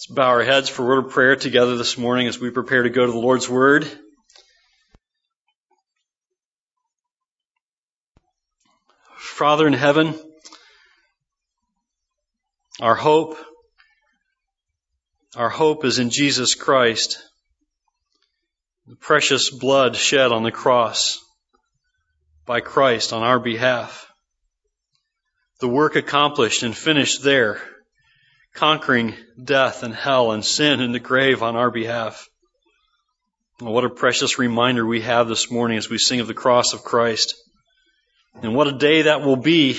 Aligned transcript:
Let's 0.00 0.06
bow 0.06 0.28
our 0.28 0.42
heads 0.42 0.70
for 0.70 0.86
word 0.86 1.04
of 1.04 1.10
prayer 1.10 1.36
together 1.36 1.76
this 1.76 1.98
morning 1.98 2.26
as 2.26 2.40
we 2.40 2.48
prepare 2.48 2.84
to 2.84 2.88
go 2.88 3.04
to 3.04 3.12
the 3.12 3.18
Lord's 3.18 3.50
Word. 3.50 3.86
Father 9.18 9.66
in 9.66 9.74
heaven, 9.74 10.18
our 12.80 12.94
hope, 12.94 13.36
our 15.36 15.50
hope 15.50 15.84
is 15.84 15.98
in 15.98 16.08
Jesus 16.08 16.54
Christ, 16.54 17.22
the 18.86 18.96
precious 18.96 19.50
blood 19.50 19.96
shed 19.96 20.32
on 20.32 20.44
the 20.44 20.50
cross 20.50 21.18
by 22.46 22.60
Christ 22.60 23.12
on 23.12 23.22
our 23.22 23.38
behalf, 23.38 24.10
the 25.60 25.68
work 25.68 25.94
accomplished 25.94 26.62
and 26.62 26.74
finished 26.74 27.22
there 27.22 27.60
conquering 28.54 29.14
death 29.42 29.82
and 29.82 29.94
hell 29.94 30.32
and 30.32 30.44
sin 30.44 30.80
and 30.80 30.94
the 30.94 31.00
grave 31.00 31.42
on 31.42 31.56
our 31.56 31.70
behalf. 31.70 32.28
What 33.58 33.84
a 33.84 33.90
precious 33.90 34.38
reminder 34.38 34.86
we 34.86 35.02
have 35.02 35.28
this 35.28 35.50
morning 35.50 35.78
as 35.78 35.90
we 35.90 35.98
sing 35.98 36.20
of 36.20 36.26
the 36.26 36.34
cross 36.34 36.72
of 36.72 36.82
Christ. 36.82 37.34
And 38.42 38.54
what 38.54 38.68
a 38.68 38.72
day 38.72 39.02
that 39.02 39.22
will 39.22 39.36
be 39.36 39.78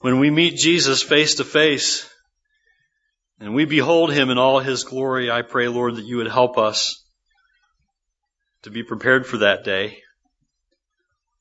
when 0.00 0.18
we 0.18 0.30
meet 0.30 0.56
Jesus 0.56 1.02
face 1.02 1.36
to 1.36 1.44
face 1.44 2.08
and 3.40 3.54
we 3.54 3.64
behold 3.64 4.12
him 4.12 4.30
in 4.30 4.38
all 4.38 4.60
his 4.60 4.84
glory. 4.84 5.30
I 5.30 5.42
pray, 5.42 5.68
Lord, 5.68 5.96
that 5.96 6.06
you 6.06 6.18
would 6.18 6.30
help 6.30 6.56
us 6.56 7.04
to 8.62 8.70
be 8.70 8.82
prepared 8.82 9.26
for 9.26 9.38
that 9.38 9.64
day. 9.64 9.98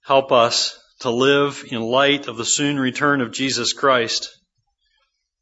Help 0.02 0.32
us 0.32 0.78
to 1.00 1.10
live 1.10 1.64
in 1.70 1.82
light 1.82 2.28
of 2.28 2.36
the 2.36 2.46
soon 2.46 2.78
return 2.80 3.22
of 3.22 3.32
Jesus 3.32 3.72
Christ 3.72 4.30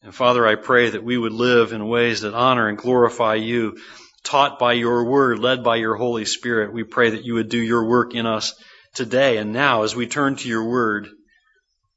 and 0.03 0.15
Father, 0.15 0.47
I 0.47 0.55
pray 0.55 0.89
that 0.91 1.03
we 1.03 1.17
would 1.17 1.33
live 1.33 1.73
in 1.73 1.87
ways 1.87 2.21
that 2.21 2.33
honor 2.33 2.67
and 2.67 2.77
glorify 2.77 3.35
you, 3.35 3.77
taught 4.23 4.57
by 4.57 4.73
your 4.73 5.05
word, 5.05 5.39
led 5.39 5.63
by 5.63 5.75
your 5.75 5.95
Holy 5.95 6.25
Spirit. 6.25 6.73
We 6.73 6.83
pray 6.83 7.11
that 7.11 7.23
you 7.23 7.35
would 7.35 7.49
do 7.49 7.61
your 7.61 7.87
work 7.87 8.15
in 8.15 8.25
us 8.25 8.55
today 8.95 9.37
and 9.37 9.53
now 9.53 9.83
as 9.83 9.95
we 9.95 10.07
turn 10.07 10.37
to 10.37 10.47
your 10.47 10.67
word. 10.67 11.07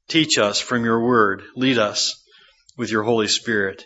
Teach 0.07 0.37
us 0.37 0.59
from 0.59 0.85
your 0.85 1.03
word. 1.03 1.43
Lead 1.55 1.79
us 1.79 2.23
with 2.77 2.91
your 2.91 3.03
Holy 3.03 3.27
Spirit. 3.27 3.83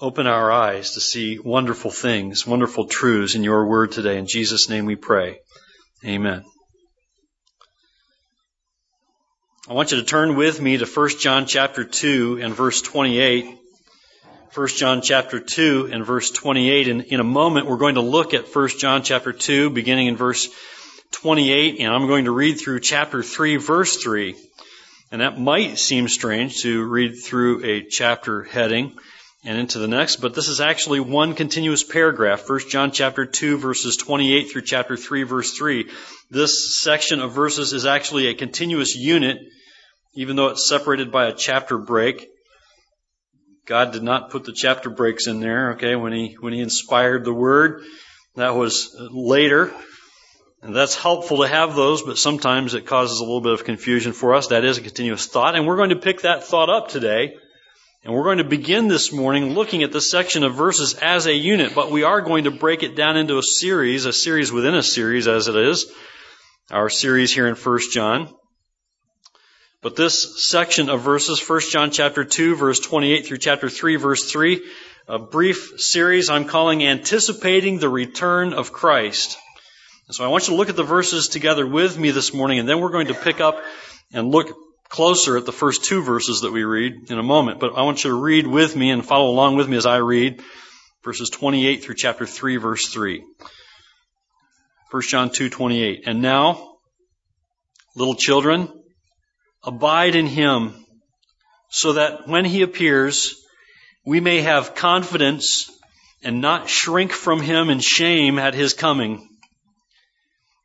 Open 0.00 0.26
our 0.26 0.50
eyes 0.50 0.92
to 0.92 1.00
see 1.00 1.38
wonderful 1.38 1.90
things, 1.90 2.46
wonderful 2.46 2.86
truths 2.86 3.34
in 3.34 3.44
your 3.44 3.66
word 3.66 3.92
today. 3.92 4.16
In 4.16 4.26
Jesus' 4.26 4.70
name 4.70 4.86
we 4.86 4.96
pray. 4.96 5.40
Amen. 6.04 6.44
I 9.68 9.74
want 9.74 9.92
you 9.92 9.98
to 9.98 10.04
turn 10.04 10.34
with 10.34 10.62
me 10.62 10.78
to 10.78 10.86
1 10.86 11.08
John 11.20 11.44
chapter 11.44 11.84
2 11.84 12.40
and 12.40 12.54
verse 12.54 12.80
28. 12.80 13.54
1 14.54 14.68
John 14.68 15.02
chapter 15.02 15.40
2 15.40 15.90
and 15.92 16.06
verse 16.06 16.30
28. 16.30 16.88
And 16.88 17.02
in 17.02 17.20
a 17.20 17.24
moment, 17.24 17.66
we're 17.66 17.76
going 17.76 17.96
to 17.96 18.00
look 18.00 18.32
at 18.32 18.46
1 18.48 18.68
John 18.78 19.02
chapter 19.02 19.30
2, 19.30 19.68
beginning 19.68 20.06
in 20.06 20.16
verse 20.16 20.48
28, 21.10 21.80
and 21.80 21.92
I'm 21.92 22.06
going 22.06 22.24
to 22.24 22.30
read 22.30 22.54
through 22.54 22.80
chapter 22.80 23.22
3, 23.22 23.56
verse 23.56 24.02
3. 24.02 24.36
And 25.12 25.20
that 25.20 25.38
might 25.38 25.76
seem 25.76 26.08
strange 26.08 26.62
to 26.62 26.82
read 26.84 27.16
through 27.16 27.62
a 27.62 27.82
chapter 27.82 28.44
heading 28.44 28.96
and 29.44 29.58
into 29.58 29.78
the 29.78 29.86
next, 29.86 30.16
but 30.16 30.34
this 30.34 30.48
is 30.48 30.62
actually 30.62 31.00
one 31.00 31.34
continuous 31.34 31.84
paragraph. 31.84 32.48
1 32.48 32.70
John 32.70 32.90
chapter 32.90 33.26
2 33.26 33.58
verses 33.58 33.98
28 33.98 34.50
through 34.50 34.62
chapter 34.62 34.96
3 34.96 35.24
verse 35.24 35.52
3. 35.52 35.90
This 36.30 36.80
section 36.80 37.20
of 37.20 37.32
verses 37.32 37.74
is 37.74 37.84
actually 37.84 38.28
a 38.28 38.34
continuous 38.34 38.96
unit 38.96 39.38
even 40.14 40.36
though 40.36 40.48
it's 40.48 40.68
separated 40.68 41.12
by 41.12 41.26
a 41.26 41.34
chapter 41.34 41.78
break. 41.78 42.28
God 43.66 43.92
did 43.92 44.02
not 44.02 44.30
put 44.30 44.44
the 44.44 44.52
chapter 44.52 44.88
breaks 44.88 45.26
in 45.26 45.40
there, 45.40 45.72
okay, 45.72 45.94
when 45.94 46.12
he, 46.12 46.36
when 46.40 46.52
he 46.52 46.60
inspired 46.60 47.24
the 47.24 47.34
word. 47.34 47.82
That 48.36 48.54
was 48.54 48.96
later. 49.10 49.72
And 50.62 50.74
that's 50.74 50.96
helpful 50.96 51.38
to 51.38 51.48
have 51.48 51.76
those, 51.76 52.02
but 52.02 52.18
sometimes 52.18 52.74
it 52.74 52.86
causes 52.86 53.20
a 53.20 53.24
little 53.24 53.40
bit 53.40 53.52
of 53.52 53.64
confusion 53.64 54.12
for 54.12 54.34
us. 54.34 54.48
That 54.48 54.64
is 54.64 54.78
a 54.78 54.82
continuous 54.82 55.26
thought. 55.26 55.54
And 55.54 55.66
we're 55.66 55.76
going 55.76 55.90
to 55.90 55.96
pick 55.96 56.22
that 56.22 56.44
thought 56.44 56.70
up 56.70 56.88
today. 56.88 57.36
And 58.04 58.14
we're 58.14 58.24
going 58.24 58.38
to 58.38 58.44
begin 58.44 58.88
this 58.88 59.12
morning 59.12 59.54
looking 59.54 59.82
at 59.82 59.92
the 59.92 60.00
section 60.00 60.44
of 60.44 60.54
verses 60.54 60.94
as 60.94 61.26
a 61.26 61.34
unit, 61.34 61.74
but 61.74 61.90
we 61.90 62.04
are 62.04 62.20
going 62.20 62.44
to 62.44 62.50
break 62.50 62.82
it 62.82 62.96
down 62.96 63.16
into 63.16 63.38
a 63.38 63.42
series, 63.42 64.04
a 64.04 64.12
series 64.12 64.50
within 64.50 64.74
a 64.74 64.82
series 64.82 65.28
as 65.28 65.48
it 65.48 65.56
is. 65.56 65.86
Our 66.70 66.90
series 66.90 67.32
here 67.32 67.46
in 67.46 67.54
1 67.54 67.78
John. 67.92 68.32
But 69.80 69.94
this 69.94 70.44
section 70.44 70.90
of 70.90 71.02
verses, 71.02 71.40
1 71.40 71.60
John 71.70 71.92
chapter 71.92 72.24
2, 72.24 72.56
verse 72.56 72.80
28 72.80 73.26
through 73.26 73.38
chapter 73.38 73.68
3, 73.68 73.94
verse 73.94 74.28
3, 74.28 74.60
a 75.06 75.20
brief 75.20 75.74
series 75.76 76.30
I'm 76.30 76.46
calling 76.46 76.84
Anticipating 76.84 77.78
the 77.78 77.88
Return 77.88 78.54
of 78.54 78.72
Christ. 78.72 79.38
And 80.08 80.16
so 80.16 80.24
I 80.24 80.28
want 80.28 80.48
you 80.48 80.54
to 80.54 80.56
look 80.56 80.68
at 80.68 80.74
the 80.74 80.82
verses 80.82 81.28
together 81.28 81.64
with 81.64 81.96
me 81.96 82.10
this 82.10 82.34
morning, 82.34 82.58
and 82.58 82.68
then 82.68 82.80
we're 82.80 82.90
going 82.90 83.06
to 83.06 83.14
pick 83.14 83.40
up 83.40 83.62
and 84.12 84.32
look 84.32 84.48
closer 84.88 85.36
at 85.36 85.46
the 85.46 85.52
first 85.52 85.84
two 85.84 86.02
verses 86.02 86.40
that 86.40 86.50
we 86.52 86.64
read 86.64 87.08
in 87.08 87.20
a 87.20 87.22
moment. 87.22 87.60
But 87.60 87.74
I 87.76 87.82
want 87.82 88.02
you 88.02 88.10
to 88.10 88.20
read 88.20 88.48
with 88.48 88.74
me 88.74 88.90
and 88.90 89.06
follow 89.06 89.30
along 89.30 89.54
with 89.54 89.68
me 89.68 89.76
as 89.76 89.86
I 89.86 89.98
read 89.98 90.42
verses 91.04 91.30
28 91.30 91.84
through 91.84 91.94
chapter 91.94 92.26
3, 92.26 92.56
verse 92.56 92.88
3. 92.88 93.24
1 94.90 95.02
John 95.02 95.30
2, 95.30 95.48
28. 95.50 96.02
And 96.08 96.20
now, 96.20 96.78
little 97.94 98.16
children, 98.16 98.72
Abide 99.64 100.14
in 100.14 100.26
him 100.26 100.74
so 101.70 101.94
that 101.94 102.26
when 102.26 102.44
he 102.44 102.62
appears, 102.62 103.34
we 104.04 104.20
may 104.20 104.40
have 104.40 104.74
confidence 104.74 105.70
and 106.22 106.40
not 106.40 106.68
shrink 106.68 107.12
from 107.12 107.40
him 107.40 107.70
in 107.70 107.80
shame 107.80 108.38
at 108.38 108.54
his 108.54 108.74
coming. 108.74 109.28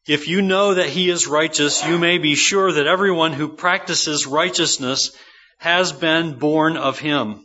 If 0.07 0.27
you 0.27 0.41
know 0.41 0.73
that 0.73 0.89
he 0.89 1.09
is 1.09 1.27
righteous, 1.27 1.85
you 1.85 1.97
may 1.97 2.17
be 2.17 2.35
sure 2.35 2.71
that 2.73 2.87
everyone 2.87 3.33
who 3.33 3.47
practices 3.47 4.27
righteousness 4.27 5.15
has 5.59 5.93
been 5.93 6.37
born 6.37 6.75
of 6.75 6.99
him. 6.99 7.39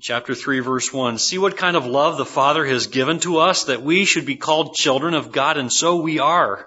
Chapter 0.00 0.34
3 0.34 0.60
verse 0.60 0.92
1. 0.92 1.18
See 1.18 1.38
what 1.38 1.56
kind 1.56 1.76
of 1.76 1.86
love 1.86 2.16
the 2.16 2.24
Father 2.24 2.64
has 2.64 2.86
given 2.86 3.20
to 3.20 3.38
us 3.38 3.64
that 3.64 3.82
we 3.82 4.04
should 4.04 4.24
be 4.24 4.36
called 4.36 4.74
children 4.74 5.14
of 5.14 5.30
God 5.30 5.56
and 5.56 5.72
so 5.72 6.00
we 6.00 6.18
are. 6.18 6.66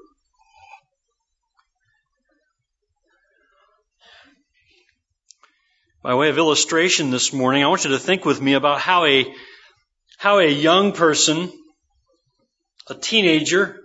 By 6.03 6.15
way 6.15 6.29
of 6.29 6.39
illustration 6.39 7.11
this 7.11 7.31
morning, 7.31 7.63
I 7.63 7.67
want 7.67 7.83
you 7.83 7.91
to 7.91 7.99
think 7.99 8.25
with 8.25 8.41
me 8.41 8.53
about 8.53 8.81
how 8.81 9.05
a, 9.05 9.31
how 10.17 10.39
a 10.39 10.47
young 10.47 10.93
person, 10.93 11.51
a 12.89 12.95
teenager, 12.95 13.79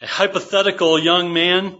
a 0.00 0.06
hypothetical 0.06 0.98
young 0.98 1.34
man, 1.34 1.76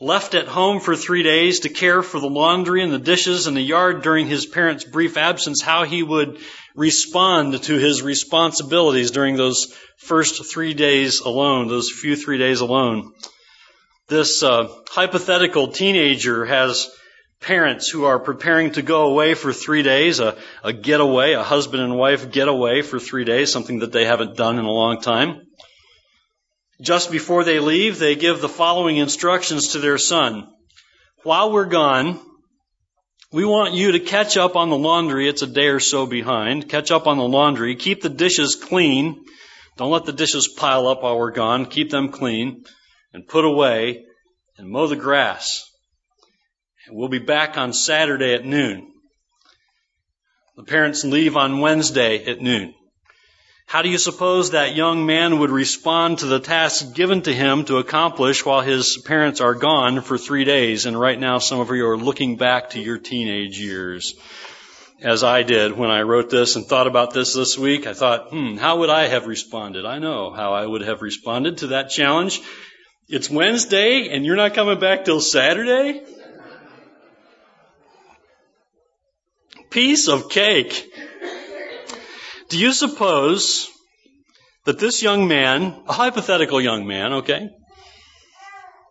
left 0.00 0.36
at 0.36 0.46
home 0.46 0.78
for 0.78 0.94
three 0.94 1.24
days 1.24 1.60
to 1.60 1.68
care 1.68 2.00
for 2.00 2.20
the 2.20 2.28
laundry 2.28 2.84
and 2.84 2.92
the 2.92 2.98
dishes 3.00 3.48
and 3.48 3.56
the 3.56 3.60
yard 3.60 4.02
during 4.02 4.28
his 4.28 4.46
parents' 4.46 4.84
brief 4.84 5.16
absence, 5.16 5.60
how 5.60 5.82
he 5.82 6.04
would 6.04 6.38
respond 6.76 7.60
to 7.60 7.76
his 7.76 8.02
responsibilities 8.02 9.10
during 9.10 9.34
those 9.34 9.76
first 9.96 10.48
three 10.48 10.74
days 10.74 11.18
alone, 11.18 11.66
those 11.66 11.90
few 11.90 12.14
three 12.14 12.38
days 12.38 12.60
alone. 12.60 13.12
This 14.06 14.44
uh, 14.44 14.68
hypothetical 14.90 15.72
teenager 15.72 16.44
has 16.44 16.88
parents 17.40 17.88
who 17.88 18.04
are 18.04 18.18
preparing 18.18 18.72
to 18.72 18.82
go 18.82 19.06
away 19.06 19.34
for 19.34 19.52
three 19.52 19.82
days, 19.82 20.20
a, 20.20 20.36
a 20.62 20.72
getaway, 20.72 21.32
a 21.32 21.42
husband 21.42 21.82
and 21.82 21.96
wife 21.96 22.30
getaway 22.30 22.82
for 22.82 22.98
three 22.98 23.24
days, 23.24 23.52
something 23.52 23.80
that 23.80 23.92
they 23.92 24.04
haven't 24.04 24.36
done 24.36 24.58
in 24.58 24.64
a 24.64 24.70
long 24.70 25.00
time. 25.00 25.42
Just 26.80 27.12
before 27.12 27.44
they 27.44 27.60
leave, 27.60 27.98
they 27.98 28.16
give 28.16 28.40
the 28.40 28.48
following 28.48 28.96
instructions 28.96 29.72
to 29.72 29.78
their 29.78 29.98
son. 29.98 30.48
While 31.22 31.52
we're 31.52 31.66
gone, 31.66 32.20
we 33.32 33.44
want 33.44 33.74
you 33.74 33.92
to 33.92 34.00
catch 34.00 34.36
up 34.36 34.56
on 34.56 34.70
the 34.70 34.78
laundry. 34.78 35.28
It's 35.28 35.42
a 35.42 35.46
day 35.46 35.68
or 35.68 35.80
so 35.80 36.06
behind. 36.06 36.68
Catch 36.68 36.90
up 36.90 37.06
on 37.06 37.18
the 37.18 37.28
laundry. 37.28 37.74
Keep 37.76 38.02
the 38.02 38.08
dishes 38.08 38.54
clean. 38.54 39.24
Don't 39.76 39.90
let 39.90 40.04
the 40.04 40.12
dishes 40.12 40.48
pile 40.48 40.86
up 40.86 41.02
while 41.02 41.18
we're 41.18 41.32
gone. 41.32 41.66
Keep 41.66 41.90
them 41.90 42.10
clean 42.10 42.64
and 43.12 43.26
put 43.26 43.44
away 43.44 44.04
and 44.56 44.68
mow 44.68 44.86
the 44.86 44.96
grass. 44.96 45.64
We'll 46.90 47.08
be 47.08 47.18
back 47.18 47.56
on 47.56 47.72
Saturday 47.72 48.34
at 48.34 48.44
noon. 48.44 48.92
The 50.56 50.64
parents 50.64 51.02
leave 51.02 51.36
on 51.36 51.60
Wednesday 51.60 52.24
at 52.26 52.40
noon. 52.40 52.74
How 53.66 53.80
do 53.80 53.88
you 53.88 53.96
suppose 53.96 54.50
that 54.50 54.76
young 54.76 55.06
man 55.06 55.38
would 55.38 55.50
respond 55.50 56.18
to 56.18 56.26
the 56.26 56.40
task 56.40 56.94
given 56.94 57.22
to 57.22 57.32
him 57.32 57.64
to 57.64 57.78
accomplish 57.78 58.44
while 58.44 58.60
his 58.60 58.98
parents 58.98 59.40
are 59.40 59.54
gone 59.54 60.02
for 60.02 60.18
three 60.18 60.44
days? 60.44 60.84
And 60.84 61.00
right 61.00 61.18
now, 61.18 61.38
some 61.38 61.58
of 61.58 61.70
you 61.70 61.86
are 61.88 61.96
looking 61.96 62.36
back 62.36 62.70
to 62.70 62.80
your 62.80 62.98
teenage 62.98 63.58
years. 63.58 64.14
As 65.00 65.24
I 65.24 65.42
did 65.42 65.72
when 65.72 65.90
I 65.90 66.02
wrote 66.02 66.28
this 66.28 66.54
and 66.54 66.66
thought 66.66 66.86
about 66.86 67.14
this 67.14 67.34
this 67.34 67.58
week, 67.58 67.86
I 67.86 67.94
thought, 67.94 68.28
hmm, 68.28 68.56
how 68.56 68.80
would 68.80 68.90
I 68.90 69.08
have 69.08 69.26
responded? 69.26 69.86
I 69.86 69.98
know 69.98 70.32
how 70.32 70.52
I 70.52 70.64
would 70.64 70.82
have 70.82 71.02
responded 71.02 71.58
to 71.58 71.68
that 71.68 71.88
challenge. 71.88 72.40
It's 73.08 73.30
Wednesday 73.30 74.08
and 74.10 74.24
you're 74.24 74.36
not 74.36 74.54
coming 74.54 74.78
back 74.78 75.04
till 75.04 75.20
Saturday? 75.20 76.02
Piece 79.74 80.06
of 80.06 80.28
cake. 80.28 80.94
Do 82.48 82.60
you 82.60 82.72
suppose 82.72 83.68
that 84.66 84.78
this 84.78 85.02
young 85.02 85.26
man, 85.26 85.82
a 85.88 85.92
hypothetical 85.92 86.60
young 86.60 86.86
man, 86.86 87.14
okay? 87.14 87.48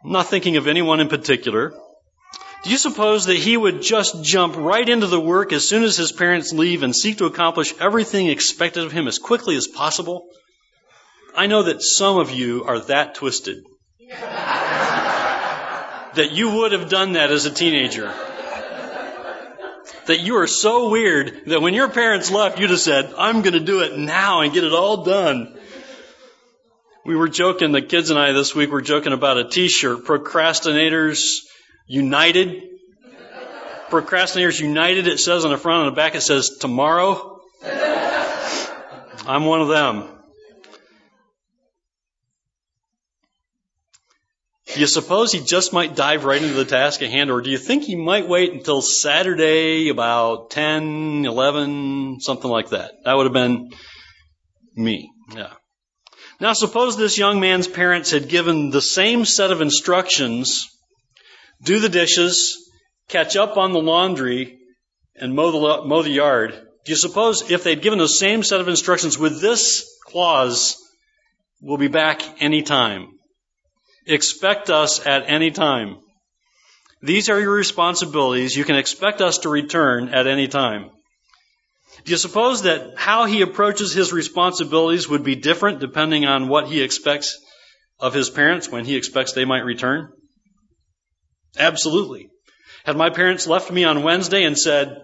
I'm 0.04 0.12
not 0.12 0.28
thinking 0.28 0.58
of 0.58 0.68
anyone 0.68 1.00
in 1.00 1.08
particular. 1.08 1.72
Do 2.66 2.70
you 2.70 2.78
suppose 2.78 3.28
that 3.28 3.38
he 3.38 3.56
would 3.56 3.82
just 3.82 4.26
jump 4.26 4.58
right 4.58 4.90
into 4.90 5.08
the 5.08 5.22
work 5.22 5.54
as 5.54 5.66
soon 5.66 5.84
as 5.84 5.96
his 5.96 6.12
parents 6.12 6.52
leave 6.52 6.84
and 6.84 6.94
seek 6.94 7.20
to 7.20 7.28
accomplish 7.28 7.74
everything 7.80 8.28
expected 8.28 8.84
of 8.84 8.92
him 8.92 9.08
as 9.08 9.20
quickly 9.20 9.56
as 9.56 9.68
possible? 9.68 10.28
I 11.34 11.48
know 11.48 11.64
that 11.64 11.82
some 11.82 12.18
of 12.18 12.30
you 12.30 12.66
are 12.66 12.80
that 12.80 13.16
twisted. 13.16 13.64
that 14.10 15.30
you 16.34 16.58
would 16.58 16.74
have 16.74 16.90
done 16.90 17.14
that 17.14 17.32
as 17.32 17.46
a 17.46 17.52
teenager 17.52 18.14
that 20.08 20.20
you 20.20 20.38
are 20.38 20.48
so 20.48 20.90
weird 20.90 21.44
that 21.48 21.62
when 21.62 21.74
your 21.74 21.90
parents 21.90 22.32
left, 22.32 22.60
you 22.60 22.68
just 22.68 22.86
said, 22.86 23.14
I'm 23.18 23.42
going 23.42 23.54
to 23.54 23.60
do 23.60 23.82
it 23.82 23.98
now 23.98 24.42
and 24.42 24.54
get 24.54 24.64
it 24.64 24.74
all 24.74 25.04
done. 25.04 25.58
We 27.06 27.16
were 27.16 27.28
joking, 27.28 27.72
the 27.72 27.82
kids 27.82 28.10
and 28.10 28.20
I 28.20 28.32
this 28.32 28.56
week 28.56 28.72
were 28.72 28.82
joking 28.82 29.14
about 29.14 29.38
a 29.38 29.50
t-shirt, 29.50 30.06
Procrastinators 30.06 31.42
United. 31.86 32.64
Procrastinators 33.90 34.60
United, 34.60 35.08
it 35.08 35.20
says 35.20 35.46
on 35.46 35.52
the 35.52 35.58
front, 35.58 35.82
on 35.82 35.86
the 35.88 35.96
back 35.96 36.16
it 36.16 36.22
says 36.22 36.58
tomorrow. 36.60 37.42
I'm 39.26 39.46
one 39.46 39.62
of 39.62 39.68
them. 39.68 40.10
Do 44.74 44.80
you 44.80 44.88
suppose 44.88 45.32
he 45.32 45.40
just 45.40 45.72
might 45.72 45.96
dive 45.96 46.26
right 46.26 46.42
into 46.42 46.56
the 46.56 46.66
task 46.66 47.04
at 47.04 47.12
hand, 47.12 47.30
or 47.30 47.42
do 47.42 47.52
you 47.52 47.60
think 47.60 47.84
he 47.84 47.96
might 47.96 48.28
wait 48.28 48.54
until 48.54 48.82
Saturday 48.82 49.90
about 49.90 50.50
10, 50.50 51.26
11, 51.26 52.20
something 52.20 52.50
like 52.50 52.70
that? 52.70 52.92
That 53.06 53.16
would 53.16 53.26
have 53.26 53.34
been 53.34 53.72
me. 54.76 55.12
Yeah. 55.36 55.54
Now 56.40 56.54
suppose 56.54 56.98
this 56.98 57.20
young 57.20 57.40
man's 57.40 57.68
parents 57.68 58.10
had 58.10 58.30
given 58.30 58.72
the 58.72 58.82
same 58.82 59.26
set 59.26 59.52
of 59.52 59.62
instructions, 59.62 60.68
do 61.62 61.80
the 61.80 61.90
dishes, 61.90 62.58
catch 63.10 63.36
up 63.36 63.58
on 63.58 63.74
the 63.74 63.82
laundry, 63.82 64.58
and 65.16 65.36
mow 65.36 65.52
the, 65.52 65.88
mow 65.88 66.02
the 66.02 66.10
yard. 66.10 66.52
Do 66.86 66.92
you 66.92 66.96
suppose 66.96 67.52
if 67.52 67.64
they'd 67.64 67.82
given 67.82 68.00
the 68.00 68.08
same 68.08 68.42
set 68.42 68.60
of 68.60 68.68
instructions 68.68 69.20
with 69.20 69.40
this 69.40 69.88
clause, 70.08 70.78
we'll 71.62 71.78
be 71.78 71.88
back 71.90 72.24
anytime? 72.42 73.20
Expect 74.06 74.70
us 74.70 75.06
at 75.06 75.24
any 75.28 75.52
time. 75.52 75.98
These 77.02 77.30
are 77.30 77.40
your 77.40 77.54
responsibilities. 77.54 78.56
You 78.56 78.64
can 78.64 78.78
expect 78.78 79.22
us 79.22 79.40
to 79.40 79.50
return 79.50 80.10
at 80.10 80.28
any 80.28 80.48
time. 80.48 80.90
Do 82.06 82.12
you 82.12 82.18
suppose 82.18 82.64
that 82.64 82.98
how 82.98 83.26
he 83.26 83.42
approaches 83.42 83.94
his 83.94 84.12
responsibilities 84.12 85.08
would 85.08 85.24
be 85.24 85.36
different 85.36 85.80
depending 85.80 86.26
on 86.26 86.48
what 86.48 86.68
he 86.68 86.82
expects 86.82 87.38
of 88.00 88.14
his 88.14 88.30
parents 88.30 88.70
when 88.70 88.86
he 88.86 88.96
expects 88.96 89.34
they 89.34 89.46
might 89.46 89.66
return? 89.66 90.12
Absolutely. 91.58 92.30
Had 92.84 92.98
my 92.98 93.10
parents 93.10 93.48
left 93.48 93.72
me 93.72 93.84
on 93.84 94.04
Wednesday 94.04 94.44
and 94.44 94.58
said, 94.58 95.02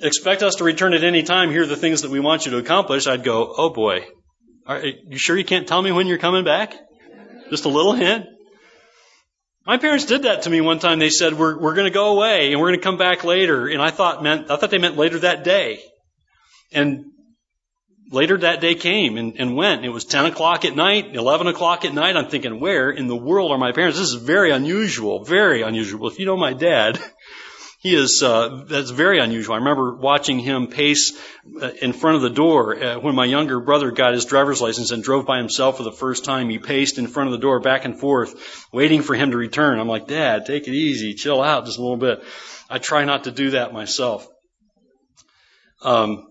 expect 0.00 0.42
us 0.42 0.56
to 0.56 0.64
return 0.64 0.94
at 0.94 1.02
any 1.02 1.22
time, 1.22 1.50
here 1.50 1.62
are 1.62 1.66
the 1.66 1.76
things 1.76 2.02
that 2.02 2.10
we 2.10 2.20
want 2.20 2.46
you 2.46 2.52
to 2.52 2.58
accomplish, 2.58 3.06
I'd 3.06 3.24
go, 3.24 3.52
oh 3.56 3.70
boy, 3.70 4.06
are 4.66 4.84
you 4.84 5.18
sure 5.18 5.36
you 5.36 5.44
can't 5.44 5.66
tell 5.66 5.82
me 5.82 5.92
when 5.92 6.06
you're 6.06 6.18
coming 6.18 6.44
back? 6.44 6.76
Just 7.50 7.64
a 7.64 7.68
little 7.68 7.92
hint. 7.92 8.26
My 9.66 9.78
parents 9.78 10.04
did 10.04 10.22
that 10.22 10.42
to 10.42 10.50
me 10.50 10.60
one 10.60 10.78
time. 10.78 10.98
They 10.98 11.10
said, 11.10 11.34
we're, 11.34 11.58
we're 11.58 11.74
going 11.74 11.86
to 11.86 11.94
go 11.94 12.16
away 12.16 12.52
and 12.52 12.60
we're 12.60 12.68
going 12.68 12.80
to 12.80 12.84
come 12.84 12.98
back 12.98 13.24
later. 13.24 13.66
And 13.66 13.80
I 13.80 13.90
thought 13.90 14.22
meant, 14.22 14.50
I 14.50 14.56
thought 14.56 14.70
they 14.70 14.78
meant 14.78 14.96
later 14.96 15.20
that 15.20 15.42
day. 15.42 15.82
And 16.72 17.06
later 18.10 18.38
that 18.38 18.60
day 18.60 18.74
came 18.74 19.16
and, 19.16 19.36
and 19.38 19.56
went. 19.56 19.84
It 19.84 19.88
was 19.88 20.04
10 20.04 20.26
o'clock 20.26 20.64
at 20.64 20.76
night, 20.76 21.14
11 21.14 21.46
o'clock 21.46 21.84
at 21.84 21.94
night. 21.94 22.16
I'm 22.16 22.28
thinking, 22.28 22.60
where 22.60 22.90
in 22.90 23.06
the 23.06 23.16
world 23.16 23.52
are 23.52 23.58
my 23.58 23.72
parents? 23.72 23.98
This 23.98 24.08
is 24.08 24.22
very 24.22 24.50
unusual, 24.50 25.24
very 25.24 25.62
unusual. 25.62 26.08
If 26.08 26.18
you 26.18 26.26
know 26.26 26.36
my 26.36 26.52
dad, 26.52 27.00
he 27.84 27.94
is, 27.94 28.22
uh, 28.22 28.64
that's 28.66 28.88
very 28.88 29.18
unusual. 29.18 29.54
I 29.54 29.58
remember 29.58 29.94
watching 29.94 30.38
him 30.38 30.68
pace 30.68 31.12
uh, 31.60 31.68
in 31.82 31.92
front 31.92 32.16
of 32.16 32.22
the 32.22 32.30
door 32.30 32.82
uh, 32.82 32.98
when 32.98 33.14
my 33.14 33.26
younger 33.26 33.60
brother 33.60 33.90
got 33.90 34.14
his 34.14 34.24
driver's 34.24 34.62
license 34.62 34.90
and 34.90 35.04
drove 35.04 35.26
by 35.26 35.36
himself 35.36 35.76
for 35.76 35.82
the 35.82 35.92
first 35.92 36.24
time. 36.24 36.48
He 36.48 36.58
paced 36.58 36.96
in 36.96 37.08
front 37.08 37.28
of 37.28 37.32
the 37.32 37.42
door 37.42 37.60
back 37.60 37.84
and 37.84 38.00
forth, 38.00 38.66
waiting 38.72 39.02
for 39.02 39.14
him 39.14 39.32
to 39.32 39.36
return. 39.36 39.78
I'm 39.78 39.86
like, 39.86 40.06
Dad, 40.06 40.46
take 40.46 40.66
it 40.66 40.72
easy, 40.72 41.12
chill 41.12 41.42
out 41.42 41.66
just 41.66 41.76
a 41.76 41.82
little 41.82 41.98
bit. 41.98 42.24
I 42.70 42.78
try 42.78 43.04
not 43.04 43.24
to 43.24 43.30
do 43.30 43.50
that 43.50 43.74
myself. 43.74 44.26
Um, 45.82 46.26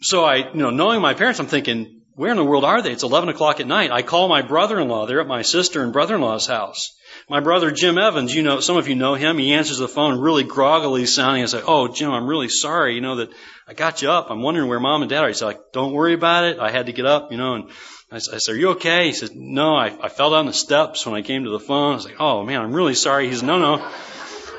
so 0.00 0.24
I, 0.24 0.50
you 0.50 0.58
know, 0.58 0.70
knowing 0.70 1.00
my 1.00 1.14
parents, 1.14 1.38
I'm 1.38 1.46
thinking, 1.46 2.02
where 2.16 2.32
in 2.32 2.36
the 2.36 2.44
world 2.44 2.64
are 2.64 2.82
they? 2.82 2.90
It's 2.90 3.04
11 3.04 3.28
o'clock 3.28 3.60
at 3.60 3.68
night. 3.68 3.92
I 3.92 4.02
call 4.02 4.28
my 4.28 4.42
brother-in-law. 4.42 5.06
They're 5.06 5.20
at 5.20 5.28
my 5.28 5.42
sister 5.42 5.84
and 5.84 5.92
brother-in-law's 5.92 6.48
house. 6.48 6.96
My 7.28 7.40
brother 7.40 7.70
Jim 7.70 7.98
Evans, 7.98 8.34
you 8.34 8.42
know, 8.42 8.60
some 8.60 8.76
of 8.76 8.88
you 8.88 8.94
know 8.94 9.14
him. 9.14 9.38
He 9.38 9.52
answers 9.52 9.78
the 9.78 9.88
phone 9.88 10.18
really 10.18 10.44
groggily 10.44 11.06
sounding. 11.06 11.42
I 11.42 11.46
say, 11.46 11.62
"Oh, 11.66 11.88
Jim, 11.88 12.10
I'm 12.10 12.26
really 12.26 12.48
sorry. 12.48 12.94
You 12.94 13.00
know 13.00 13.16
that 13.16 13.30
I 13.66 13.74
got 13.74 14.02
you 14.02 14.10
up. 14.10 14.30
I'm 14.30 14.42
wondering 14.42 14.68
where 14.68 14.80
mom 14.80 15.02
and 15.02 15.10
dad 15.10 15.24
are." 15.24 15.28
He's 15.28 15.42
like, 15.42 15.60
"Don't 15.72 15.92
worry 15.92 16.14
about 16.14 16.44
it. 16.44 16.58
I 16.58 16.70
had 16.70 16.86
to 16.86 16.92
get 16.92 17.06
up, 17.06 17.30
you 17.30 17.38
know." 17.38 17.54
And 17.54 17.70
I, 18.10 18.18
said, 18.18 18.52
"Are 18.52 18.56
you 18.56 18.70
okay?" 18.70 19.06
He 19.06 19.12
said, 19.12 19.30
"No, 19.34 19.74
I, 19.74 19.96
I 20.00 20.08
fell 20.08 20.30
down 20.30 20.46
the 20.46 20.52
steps 20.52 21.06
when 21.06 21.14
I 21.14 21.22
came 21.22 21.44
to 21.44 21.50
the 21.50 21.60
phone." 21.60 21.92
I 21.92 21.96
was 21.96 22.04
like, 22.04 22.20
"Oh 22.20 22.44
man, 22.44 22.60
I'm 22.60 22.72
really 22.72 22.94
sorry." 22.94 23.28
He's 23.28 23.42
"No, 23.42 23.58
no, 23.58 23.76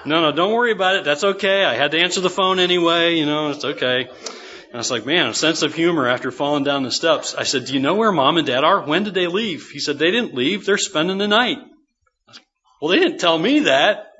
no, 0.06 0.22
no, 0.22 0.32
don't 0.32 0.54
worry 0.54 0.72
about 0.72 0.96
it. 0.96 1.06
That's 1.06 1.24
okay. 1.24 1.64
I 1.66 1.76
had 1.76 1.92
to 1.92 2.00
answer 2.00 2.22
the 2.22 2.30
phone 2.30 2.60
anyway. 2.60 3.18
You 3.18 3.26
know, 3.26 3.52
it's 3.52 3.66
okay." 3.66 4.10
And 4.74 4.80
I 4.80 4.80
was 4.80 4.90
like, 4.90 5.06
man, 5.06 5.28
a 5.28 5.34
sense 5.36 5.62
of 5.62 5.76
humor 5.76 6.08
after 6.08 6.32
falling 6.32 6.64
down 6.64 6.82
the 6.82 6.90
steps. 6.90 7.36
I 7.36 7.44
said, 7.44 7.66
do 7.66 7.76
you 7.76 7.80
know 7.80 7.94
where 7.94 8.12
mom 8.12 8.38
and 8.38 8.48
dad 8.48 8.64
are? 8.64 8.82
When 8.82 9.04
did 9.04 9.14
they 9.14 9.28
leave? 9.28 9.70
He 9.70 9.78
said, 9.78 10.00
they 10.00 10.10
didn't 10.10 10.34
leave. 10.34 10.66
They're 10.66 10.80
spending 10.80 11.20
the 11.20 11.28
night. 11.28 11.60
Well, 12.84 12.92
they 12.92 13.00
didn't 13.00 13.20
tell 13.20 13.40
me 13.40 13.60
that. 13.62 14.12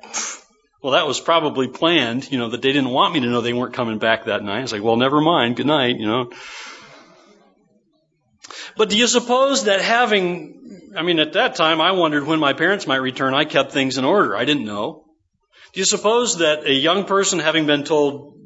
Well, 0.82 0.94
that 0.94 1.06
was 1.06 1.20
probably 1.20 1.68
planned, 1.68 2.32
you 2.32 2.38
know, 2.38 2.48
that 2.48 2.62
they 2.62 2.72
didn't 2.72 2.88
want 2.88 3.12
me 3.12 3.20
to 3.20 3.26
know 3.26 3.42
they 3.42 3.52
weren't 3.52 3.74
coming 3.74 3.98
back 3.98 4.24
that 4.24 4.42
night. 4.42 4.60
I 4.60 4.62
was 4.62 4.72
like, 4.72 4.82
well, 4.82 4.96
never 4.96 5.20
mind. 5.20 5.56
Good 5.56 5.66
night, 5.66 5.98
you 5.98 6.06
know. 6.06 6.32
But 8.78 8.88
do 8.88 8.96
you 8.96 9.06
suppose 9.06 9.64
that 9.64 9.82
having, 9.82 10.94
I 10.96 11.02
mean, 11.02 11.18
at 11.18 11.34
that 11.34 11.56
time, 11.56 11.82
I 11.82 11.92
wondered 11.92 12.26
when 12.26 12.40
my 12.40 12.54
parents 12.54 12.86
might 12.86 13.02
return. 13.02 13.34
I 13.34 13.44
kept 13.44 13.72
things 13.72 13.98
in 13.98 14.06
order. 14.06 14.34
I 14.34 14.46
didn't 14.46 14.64
know. 14.64 15.04
Do 15.74 15.80
you 15.80 15.84
suppose 15.84 16.38
that 16.38 16.64
a 16.64 16.72
young 16.72 17.04
person, 17.04 17.40
having 17.40 17.66
been 17.66 17.84
told, 17.84 18.38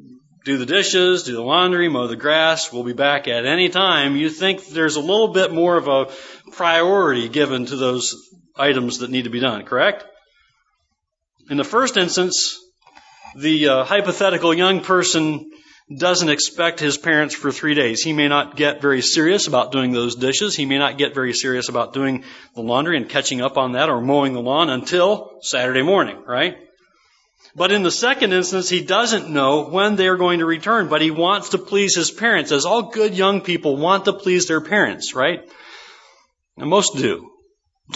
do 0.43 0.57
the 0.57 0.65
dishes, 0.65 1.23
do 1.23 1.31
the 1.31 1.41
laundry, 1.41 1.87
mow 1.87 2.07
the 2.07 2.17
grass, 2.17 2.73
we'll 2.73 2.83
be 2.83 2.91
back 2.91 3.29
at 3.29 3.45
any 3.45 3.69
time, 3.69 4.17
you 4.17 4.29
think 4.29 4.65
there's 4.67 4.97
a 4.97 4.99
little 4.99 5.29
bit 5.29 5.53
more 5.53 5.77
of 5.77 5.87
a 5.87 6.11
priority 6.51 7.29
given 7.29 7.67
to 7.67 7.77
those 7.77 8.29
items 8.59 8.99
that 8.99 9.09
need 9.09 9.23
to 9.23 9.29
be 9.29 9.39
done, 9.39 9.63
correct? 9.63 10.05
In 11.49 11.57
the 11.57 11.63
first 11.63 11.97
instance, 11.97 12.59
the 13.35 13.69
uh, 13.69 13.83
hypothetical 13.83 14.53
young 14.53 14.81
person 14.81 15.51
doesn't 15.95 16.29
expect 16.29 16.79
his 16.79 16.97
parents 16.97 17.33
for 17.33 17.51
three 17.51 17.73
days. 17.73 18.03
He 18.03 18.13
may 18.13 18.27
not 18.27 18.55
get 18.55 18.81
very 18.81 19.01
serious 19.01 19.47
about 19.47 19.71
doing 19.71 19.91
those 19.91 20.15
dishes. 20.15 20.55
He 20.55 20.65
may 20.65 20.77
not 20.77 20.99
get 20.99 21.15
very 21.15 21.33
serious 21.33 21.69
about 21.69 21.93
doing 21.93 22.23
the 22.53 22.61
laundry 22.61 22.97
and 22.97 23.09
catching 23.09 23.41
up 23.41 23.57
on 23.57 23.71
that 23.71 23.89
or 23.89 23.99
mowing 23.99 24.33
the 24.33 24.41
lawn 24.41 24.69
until 24.69 25.39
Saturday 25.41 25.81
morning, 25.81 26.21
right? 26.27 26.57
But 27.55 27.71
in 27.71 27.81
the 27.81 27.91
second 27.91 28.33
instance, 28.33 28.69
he 28.69 28.83
doesn't 28.83 29.29
know 29.29 29.67
when 29.69 29.95
they 29.95 30.07
are 30.07 30.17
going 30.17 30.39
to 30.39 30.45
return, 30.45 30.89
but 30.89 31.01
he 31.01 31.09
wants 31.09 31.49
to 31.49 31.57
please 31.57 31.95
his 31.95 32.11
parents, 32.11 32.51
as 32.51 32.65
all 32.65 32.91
good 32.91 33.15
young 33.15 33.41
people 33.41 33.75
want 33.75 34.05
to 34.05 34.13
please 34.13 34.47
their 34.47 34.61
parents, 34.61 35.15
right? 35.15 35.39
And 36.57 36.69
most 36.69 36.97
do. 36.97 37.31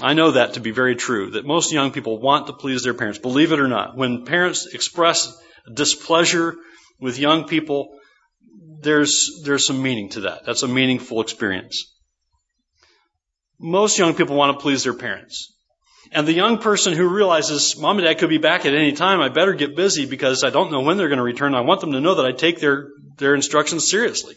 I 0.01 0.13
know 0.13 0.31
that 0.31 0.55
to 0.55 0.59
be 0.59 0.71
very 0.71 0.95
true, 0.95 1.31
that 1.31 1.45
most 1.45 1.71
young 1.71 1.91
people 1.91 2.19
want 2.19 2.47
to 2.47 2.53
please 2.53 2.83
their 2.83 2.93
parents, 2.93 3.19
believe 3.19 3.51
it 3.51 3.59
or 3.59 3.67
not. 3.67 3.95
When 3.95 4.25
parents 4.25 4.65
express 4.65 5.31
displeasure 5.71 6.55
with 6.99 7.19
young 7.19 7.47
people, 7.47 7.99
there's, 8.81 9.41
there's 9.43 9.67
some 9.67 9.81
meaning 9.81 10.09
to 10.09 10.21
that. 10.21 10.45
That's 10.45 10.63
a 10.63 10.67
meaningful 10.67 11.21
experience. 11.21 11.91
Most 13.59 13.97
young 13.99 14.15
people 14.15 14.35
want 14.35 14.57
to 14.57 14.61
please 14.61 14.83
their 14.83 14.93
parents. 14.93 15.53
And 16.11 16.27
the 16.27 16.33
young 16.33 16.57
person 16.57 16.93
who 16.93 17.07
realizes, 17.07 17.77
mom 17.77 17.97
and 17.97 18.05
dad 18.05 18.19
could 18.19 18.29
be 18.29 18.37
back 18.37 18.65
at 18.65 18.75
any 18.75 18.91
time, 18.91 19.21
I 19.21 19.29
better 19.29 19.53
get 19.53 19.75
busy 19.75 20.05
because 20.05 20.43
I 20.43 20.49
don't 20.49 20.71
know 20.71 20.81
when 20.81 20.97
they're 20.97 21.07
going 21.07 21.17
to 21.17 21.23
return. 21.23 21.55
I 21.55 21.61
want 21.61 21.81
them 21.81 21.93
to 21.93 22.01
know 22.01 22.15
that 22.15 22.25
I 22.25 22.33
take 22.33 22.59
their, 22.59 22.89
their 23.17 23.35
instructions 23.35 23.89
seriously. 23.89 24.35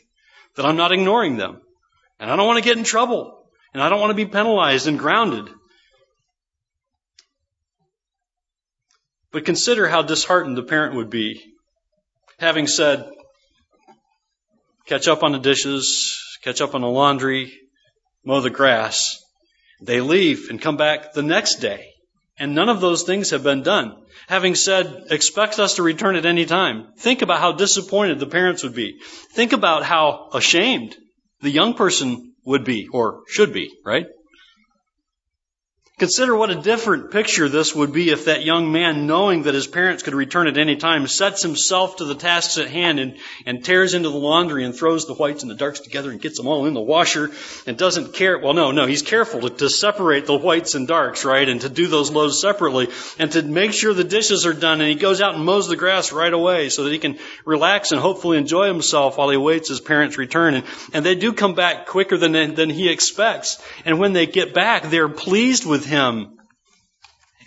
that 0.57 0.67
I'm 0.67 0.77
not 0.77 0.93
ignoring 0.93 1.37
them. 1.37 1.61
And 2.19 2.31
I 2.31 2.37
don't 2.37 2.47
want 2.47 2.59
to 2.59 2.65
get 2.65 2.79
in 2.79 2.85
trouble. 2.85 3.46
And 3.75 3.83
I 3.83 3.89
don't 3.89 4.01
want 4.01 4.11
to 4.11 4.15
be 4.15 4.27
penalized 4.27 4.87
and 4.87 4.99
grounded. 4.99 5.49
But 9.33 9.45
consider 9.45 9.87
how 9.87 10.03
disheartened 10.03 10.57
the 10.57 10.63
parent 10.63 10.95
would 10.95 11.11
be, 11.11 11.43
having 12.39 12.67
said, 12.67 13.11
catch 14.87 15.09
up 15.09 15.23
on 15.23 15.33
the 15.33 15.39
dishes, 15.39 16.19
catch 16.43 16.61
up 16.61 16.75
on 16.75 16.81
the 16.81 16.89
laundry, 16.89 17.53
mow 18.25 18.41
the 18.41 18.51
grass. 18.51 19.23
They 19.83 20.01
leave 20.01 20.49
and 20.49 20.61
come 20.61 20.77
back 20.77 21.13
the 21.13 21.23
next 21.23 21.57
day. 21.57 21.93
And 22.39 22.55
none 22.55 22.69
of 22.69 22.81
those 22.81 23.03
things 23.03 23.31
have 23.31 23.43
been 23.43 23.63
done. 23.63 23.95
Having 24.29 24.55
said, 24.55 25.05
expect 25.11 25.59
us 25.59 25.75
to 25.75 25.83
return 25.83 26.17
at 26.17 26.27
any 26.27 26.45
time. 26.45 26.93
Think 26.99 27.23
about 27.23 27.41
how 27.41 27.53
disappointed 27.53 28.19
the 28.19 28.27
parents 28.27 28.63
would 28.63 28.75
be. 28.75 29.01
Think 29.33 29.53
about 29.53 29.85
how 29.85 30.31
ashamed 30.33 30.97
the 31.41 31.51
young 31.51 31.75
person 31.75 32.35
would 32.47 32.65
be, 32.65 32.89
or 32.91 33.23
should 33.27 33.53
be, 33.53 33.77
right? 33.85 34.07
Consider 35.99 36.37
what 36.37 36.51
a 36.51 36.61
different 36.61 37.11
picture 37.11 37.49
this 37.49 37.75
would 37.75 37.91
be 37.91 38.11
if 38.11 38.27
that 38.27 38.45
young 38.45 38.71
man, 38.71 39.07
knowing 39.07 39.45
that 39.45 39.55
his 39.55 39.67
parents 39.67 40.03
could 40.03 40.13
return 40.13 40.47
at 40.47 40.59
any 40.59 40.77
time, 40.77 41.07
sets 41.07 41.43
himself 41.43 41.97
to 41.97 42.05
the 42.05 42.15
tasks 42.15 42.59
at 42.59 42.69
hand 42.69 43.01
and, 43.01 43.17
and 43.47 43.65
tears 43.65 43.95
into 43.95 44.11
the 44.11 44.19
laundry 44.19 44.67
and 44.67 44.75
throws 44.75 45.07
the 45.07 45.15
whites 45.15 45.41
and 45.41 45.51
the 45.51 45.55
darks 45.55 45.81
together 45.81 46.11
and 46.11 46.21
gets 46.21 46.37
them 46.37 46.49
all 46.49 46.67
in 46.67 46.75
the 46.75 46.83
washer 46.83 47.31
and 47.67 47.79
doesn't 47.79 48.13
care. 48.13 48.39
Well, 48.39 48.53
no, 48.53 48.73
no, 48.73 48.85
he's 48.85 49.01
careful 49.01 49.41
to, 49.41 49.49
to 49.49 49.71
separate 49.71 50.27
the 50.27 50.37
whites 50.37 50.75
and 50.75 50.87
darks, 50.87 51.25
right? 51.25 51.49
And 51.49 51.63
to 51.63 51.71
do 51.71 51.87
those 51.87 52.11
loads 52.11 52.43
separately 52.43 52.89
and 53.19 53.33
to 53.33 53.41
make 53.41 53.73
sure 53.73 53.95
the 53.95 54.05
dishes 54.05 54.45
are 54.45 54.53
done. 54.53 54.83
And 54.83 54.91
he 54.91 54.97
goes 54.97 55.23
out 55.23 55.35
and 55.35 55.47
mows 55.47 55.67
the 55.67 55.77
grass 55.77 56.13
right 56.13 56.31
away 56.31 56.69
so 56.69 56.85
that 56.85 56.93
he 56.93 56.99
can 56.99 57.19
relax 57.47 57.93
and 57.93 58.03
hopefully 58.03 58.37
enjoy 58.37 58.67
himself 58.67 59.17
while 59.17 59.31
he 59.31 59.39
waits 59.39 59.71
his 59.71 59.81
parents' 59.81 60.19
return. 60.19 60.57
And, 60.57 60.67
and 60.93 61.07
they 61.07 61.15
do 61.15 61.33
come 61.33 61.55
back 61.55 61.87
quicker 61.87 62.19
than, 62.19 62.55
than 62.55 62.69
he 62.69 62.91
expects. 62.91 63.65
And 63.87 63.99
when 63.99 64.13
they 64.13 64.27
get 64.27 64.53
back, 64.53 64.91
they're 64.91 65.09
pleased 65.09 65.65
with 65.65 65.86
him. 65.87 66.37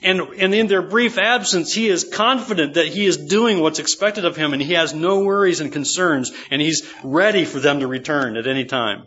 And, 0.01 0.21
and 0.21 0.53
in 0.53 0.67
their 0.67 0.81
brief 0.81 1.17
absence, 1.17 1.73
he 1.73 1.89
is 1.89 2.09
confident 2.13 2.75
that 2.75 2.87
he 2.87 3.05
is 3.05 3.17
doing 3.17 3.59
what's 3.59 3.79
expected 3.79 4.23
of 4.23 4.37
him 4.37 4.53
and 4.53 4.61
he 4.61 4.73
has 4.73 4.93
no 4.93 5.19
worries 5.19 5.59
and 5.59 5.71
concerns 5.71 6.31
and 6.49 6.61
he's 6.61 6.89
ready 7.03 7.43
for 7.43 7.59
them 7.59 7.81
to 7.81 7.87
return 7.87 8.37
at 8.37 8.47
any 8.47 8.65
time. 8.65 9.03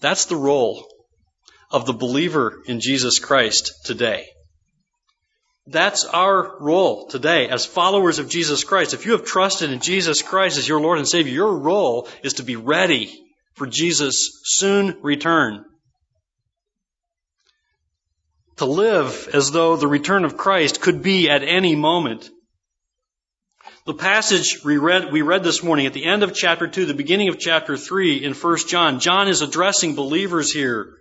That's 0.00 0.24
the 0.24 0.36
role 0.36 0.88
of 1.70 1.84
the 1.84 1.92
believer 1.92 2.62
in 2.66 2.80
Jesus 2.80 3.18
Christ 3.18 3.72
today. 3.84 4.26
That's 5.66 6.06
our 6.06 6.58
role 6.58 7.06
today 7.08 7.48
as 7.48 7.66
followers 7.66 8.18
of 8.18 8.30
Jesus 8.30 8.64
Christ. 8.64 8.94
If 8.94 9.04
you 9.04 9.12
have 9.12 9.26
trusted 9.26 9.70
in 9.70 9.80
Jesus 9.80 10.22
Christ 10.22 10.56
as 10.56 10.66
your 10.66 10.80
Lord 10.80 10.98
and 10.98 11.06
Savior, 11.06 11.32
your 11.32 11.58
role 11.58 12.08
is 12.22 12.34
to 12.34 12.42
be 12.42 12.56
ready 12.56 13.29
for 13.60 13.66
Jesus' 13.66 14.40
soon 14.44 14.96
return. 15.02 15.66
To 18.56 18.64
live 18.64 19.28
as 19.34 19.50
though 19.50 19.76
the 19.76 19.86
return 19.86 20.24
of 20.24 20.38
Christ 20.38 20.80
could 20.80 21.02
be 21.02 21.28
at 21.28 21.42
any 21.42 21.76
moment. 21.76 22.30
The 23.84 23.92
passage 23.92 24.64
we 24.64 24.78
read, 24.78 25.12
we 25.12 25.20
read 25.20 25.44
this 25.44 25.62
morning 25.62 25.84
at 25.84 25.92
the 25.92 26.06
end 26.06 26.22
of 26.22 26.34
chapter 26.34 26.68
2, 26.68 26.86
the 26.86 26.94
beginning 26.94 27.28
of 27.28 27.38
chapter 27.38 27.76
3 27.76 28.24
in 28.24 28.32
1 28.32 28.56
John, 28.66 28.98
John 28.98 29.28
is 29.28 29.42
addressing 29.42 29.94
believers 29.94 30.50
here. 30.50 30.94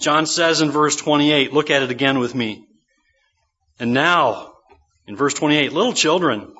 John 0.00 0.26
says 0.26 0.62
in 0.62 0.72
verse 0.72 0.96
28, 0.96 1.52
look 1.52 1.70
at 1.70 1.84
it 1.84 1.92
again 1.92 2.18
with 2.18 2.34
me. 2.34 2.66
And 3.78 3.94
now, 3.94 4.54
in 5.06 5.14
verse 5.14 5.34
28, 5.34 5.72
little 5.72 5.92
children, 5.92 6.56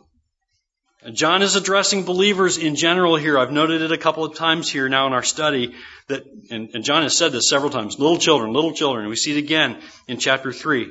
John 1.12 1.42
is 1.42 1.54
addressing 1.54 2.04
believers 2.04 2.56
in 2.56 2.76
general 2.76 3.16
here. 3.16 3.38
I've 3.38 3.52
noted 3.52 3.82
it 3.82 3.92
a 3.92 3.98
couple 3.98 4.24
of 4.24 4.36
times 4.36 4.70
here 4.70 4.88
now 4.88 5.06
in 5.06 5.12
our 5.12 5.22
study 5.22 5.74
that, 6.08 6.22
and, 6.50 6.70
and 6.72 6.82
John 6.82 7.02
has 7.02 7.16
said 7.16 7.32
this 7.32 7.48
several 7.48 7.70
times, 7.70 7.98
little 7.98 8.18
children, 8.18 8.52
little 8.52 8.72
children. 8.72 9.08
We 9.08 9.16
see 9.16 9.36
it 9.36 9.38
again 9.38 9.80
in 10.08 10.18
chapter 10.18 10.50
3. 10.50 10.90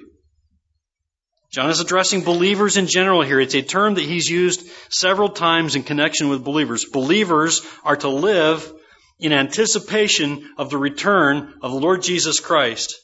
John 1.51 1.70
is 1.70 1.79
addressing 1.79 2.24
believers 2.24 2.77
in 2.77 2.88
general 2.88 3.22
here. 3.22 3.39
It's 3.39 3.55
a 3.55 3.62
term 3.62 3.96
that 3.96 4.03
he's 4.03 4.29
used 4.29 4.67
several 4.89 5.29
times 5.29 5.75
in 5.75 5.84
connection 5.84 6.29
with 6.29 6.43
believers. 6.43 6.86
Believers 6.86 7.62
are 7.84 7.98
to 7.98 8.10
live 8.10 8.72
in 9.20 9.32
anticipation 9.32 10.50
of 10.58 10.70
the 10.70 10.77
return 10.77 11.53
of 11.62 11.72
the 11.72 11.79
Lord 11.79 12.03
Jesus 12.03 12.39
Christ. 12.39 13.00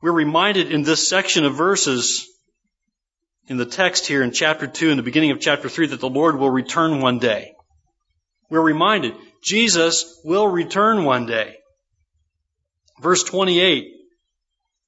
We're 0.00 0.12
reminded 0.12 0.70
in 0.70 0.82
this 0.82 1.08
section 1.08 1.44
of 1.44 1.56
verses 1.56 2.26
in 3.48 3.56
the 3.56 3.66
text 3.66 4.06
here 4.06 4.22
in 4.22 4.30
chapter 4.30 4.66
2 4.66 4.90
and 4.90 4.98
the 4.98 5.02
beginning 5.02 5.30
of 5.30 5.40
chapter 5.40 5.68
3 5.68 5.88
that 5.88 6.00
the 6.00 6.08
Lord 6.08 6.38
will 6.38 6.50
return 6.50 7.00
one 7.00 7.18
day. 7.18 7.52
We're 8.50 8.60
reminded 8.60 9.14
Jesus 9.42 10.20
will 10.24 10.48
return 10.48 11.04
one 11.04 11.26
day. 11.26 11.56
Verse 13.00 13.24
28 13.24 13.86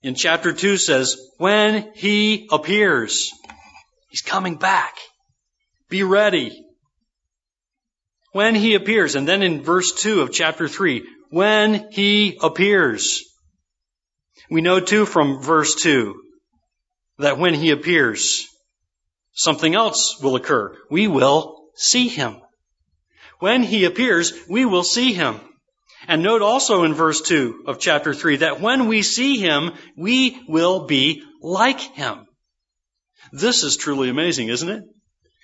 in 0.03 0.15
chapter 0.15 0.53
2 0.53 0.77
says, 0.77 1.17
when 1.39 1.93
he 1.95 2.49
appears, 2.51 3.33
he's 4.09 4.23
coming 4.23 4.57
back. 4.57 4.95
Be 5.89 6.03
ready. 6.03 6.65
When 8.33 8.55
he 8.55 8.75
appears. 8.75 9.15
And 9.15 9.27
then 9.27 9.43
in 9.43 9.63
verse 9.63 9.93
2 9.93 10.23
of 10.23 10.33
chapter 10.33 10.69
3, 10.69 11.07
when 11.31 11.91
he 11.93 12.39
appears. 12.43 13.25
We 14.51 14.63
know 14.63 14.81
too 14.81 15.07
from 15.07 15.43
verse 15.43 15.77
2 15.77 16.21
that 17.19 17.39
when 17.39 17.55
he 17.55 17.71
appears, 17.71 18.50
something 19.33 19.75
else 19.75 20.21
will 20.23 20.37
occur. 20.37 20.77
We 20.91 21.09
will 21.09 21.69
see 21.75 22.09
him. 22.09 22.37
When 23.39 23.63
he 23.63 23.85
appears, 23.85 24.33
we 24.49 24.65
will 24.65 24.85
see 24.85 25.13
him. 25.13 25.41
And 26.09 26.23
note 26.23 26.43
also 26.43 26.85
in 26.85 26.95
verse 26.95 27.21
2 27.23 27.65
of 27.67 27.79
chapter 27.79 28.15
3 28.15 28.37
that 28.37 28.61
when 28.61 28.89
we 28.89 29.03
see 29.03 29.39
him, 29.39 29.73
we 29.97 30.41
will 30.49 30.87
be 30.87 31.23
like 31.41 31.81
him. 31.81 32.27
This 33.33 33.63
is 33.63 33.77
truly 33.77 34.09
amazing, 34.09 34.49
isn't 34.49 34.69
it? 34.69 34.83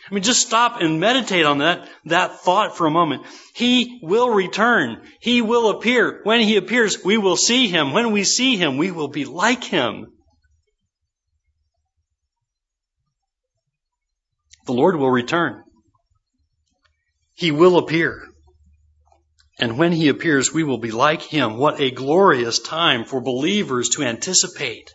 I 0.09 0.15
mean, 0.15 0.23
just 0.23 0.47
stop 0.47 0.81
and 0.81 1.01
meditate 1.01 1.47
on 1.47 1.59
that, 1.59 1.89
that 2.05 2.41
thought 2.41 2.77
for 2.77 2.87
a 2.87 2.93
moment. 2.93 3.27
He 3.55 3.99
will 4.03 4.31
return. 4.31 5.03
He 5.21 5.43
will 5.43 5.71
appear. 5.71 6.21
When 6.23 6.41
he 6.41 6.57
appears, 6.57 7.05
we 7.05 7.19
will 7.19 7.37
see 7.37 7.67
him. 7.67 7.93
When 7.93 8.13
we 8.13 8.23
see 8.23 8.57
him, 8.57 8.77
we 8.77 8.93
will 8.93 9.09
be 9.09 9.25
like 9.25 9.65
him. 9.65 10.13
The 14.67 14.73
Lord 14.73 14.97
will 14.97 15.11
return. 15.11 15.63
He 17.35 17.51
will 17.51 17.79
appear. 17.79 18.23
And 19.59 19.79
when 19.79 19.93
he 19.93 20.09
appears, 20.09 20.53
we 20.53 20.65
will 20.65 20.79
be 20.79 20.91
like 20.91 21.23
him. 21.23 21.57
What 21.57 21.81
a 21.81 21.91
glorious 21.91 22.59
time 22.59 23.05
for 23.05 23.21
believers 23.21 23.91
to 23.91 24.03
anticipate. 24.03 24.93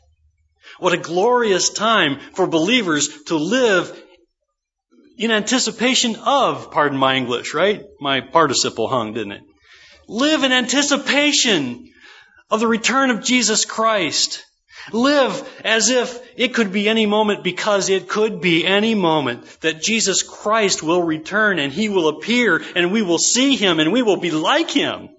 What 0.80 0.94
a 0.94 0.98
glorious 0.98 1.70
time 1.70 2.20
for 2.34 2.48
believers 2.48 3.24
to 3.25 3.38
live 3.38 3.98
in 5.18 5.32
anticipation 5.32 6.16
of, 6.16 6.72
pardon 6.72 6.98
my 6.98 7.16
English, 7.16 7.54
right? 7.54 7.84
My 8.00 8.22
participle 8.22 8.88
hung, 8.88 9.13
didn't 9.13 9.34
it? 9.34 9.42
Live 10.08 10.44
in 10.44 10.51
anticipation 10.51 11.88
of 12.50 12.60
the 12.60 12.68
return 12.68 13.10
of 13.10 13.24
Jesus 13.24 13.66
Christ. 13.66 14.44
Live 14.92 15.62
as 15.64 15.90
if 15.90 16.20
it 16.36 16.54
could 16.54 16.72
be 16.72 16.90
any 16.90 17.06
moment 17.06 17.44
because 17.44 17.90
it 17.90 18.08
could 18.08 18.42
be 18.42 18.66
any 18.66 18.96
moment 18.96 19.46
that 19.62 19.82
Jesus 19.82 20.24
Christ 20.24 20.82
will 20.82 21.04
return 21.04 21.60
and 21.60 21.72
He 21.72 21.90
will 21.90 22.08
appear 22.08 22.62
and 22.76 22.92
we 22.92 23.02
will 23.02 23.18
see 23.18 23.56
Him 23.56 23.80
and 23.80 23.92
we 23.92 24.02
will 24.02 24.18
be 24.18 24.32
like 24.32 24.72
Him 24.72 25.10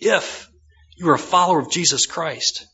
if 0.00 0.48
you 0.96 1.08
are 1.08 1.14
a 1.14 1.18
follower 1.18 1.60
of 1.60 1.70
Jesus 1.70 2.06
Christ. 2.06 2.66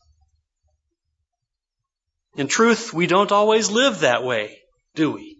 In 2.35 2.47
truth, 2.47 2.93
we 2.93 3.07
don't 3.07 3.31
always 3.31 3.69
live 3.69 3.99
that 3.99 4.23
way, 4.23 4.59
do 4.95 5.11
we? 5.11 5.37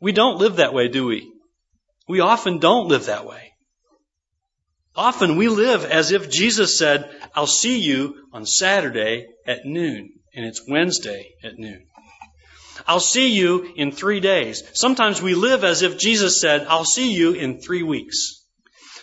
We 0.00 0.12
don't 0.12 0.38
live 0.38 0.56
that 0.56 0.74
way, 0.74 0.88
do 0.88 1.06
we? 1.06 1.32
We 2.06 2.20
often 2.20 2.58
don't 2.58 2.88
live 2.88 3.06
that 3.06 3.24
way. 3.24 3.53
Often 4.96 5.36
we 5.36 5.48
live 5.48 5.84
as 5.84 6.12
if 6.12 6.30
Jesus 6.30 6.78
said, 6.78 7.10
I'll 7.34 7.48
see 7.48 7.80
you 7.80 8.14
on 8.32 8.46
Saturday 8.46 9.26
at 9.46 9.64
noon, 9.64 10.12
and 10.34 10.44
it's 10.46 10.66
Wednesday 10.68 11.34
at 11.42 11.58
noon. 11.58 11.86
I'll 12.86 13.00
see 13.00 13.28
you 13.28 13.72
in 13.76 13.92
three 13.92 14.20
days. 14.20 14.62
Sometimes 14.74 15.20
we 15.20 15.34
live 15.34 15.64
as 15.64 15.82
if 15.82 15.98
Jesus 15.98 16.40
said, 16.40 16.66
I'll 16.68 16.84
see 16.84 17.12
you 17.12 17.32
in 17.32 17.60
three 17.60 17.82
weeks. 17.82 18.44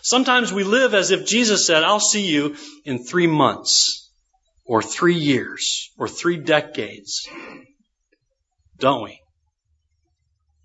Sometimes 0.02 0.52
we 0.52 0.64
live 0.64 0.94
as 0.94 1.12
if 1.12 1.26
Jesus 1.26 1.68
said, 1.68 1.84
I'll 1.84 2.00
see 2.00 2.26
you 2.26 2.56
in 2.86 3.04
three 3.04 3.28
months, 3.28 4.10
or 4.66 4.82
three 4.82 5.16
years, 5.16 5.92
or 5.98 6.08
three 6.08 6.38
decades. 6.38 7.28
Don't 8.78 9.04
we? 9.04 9.21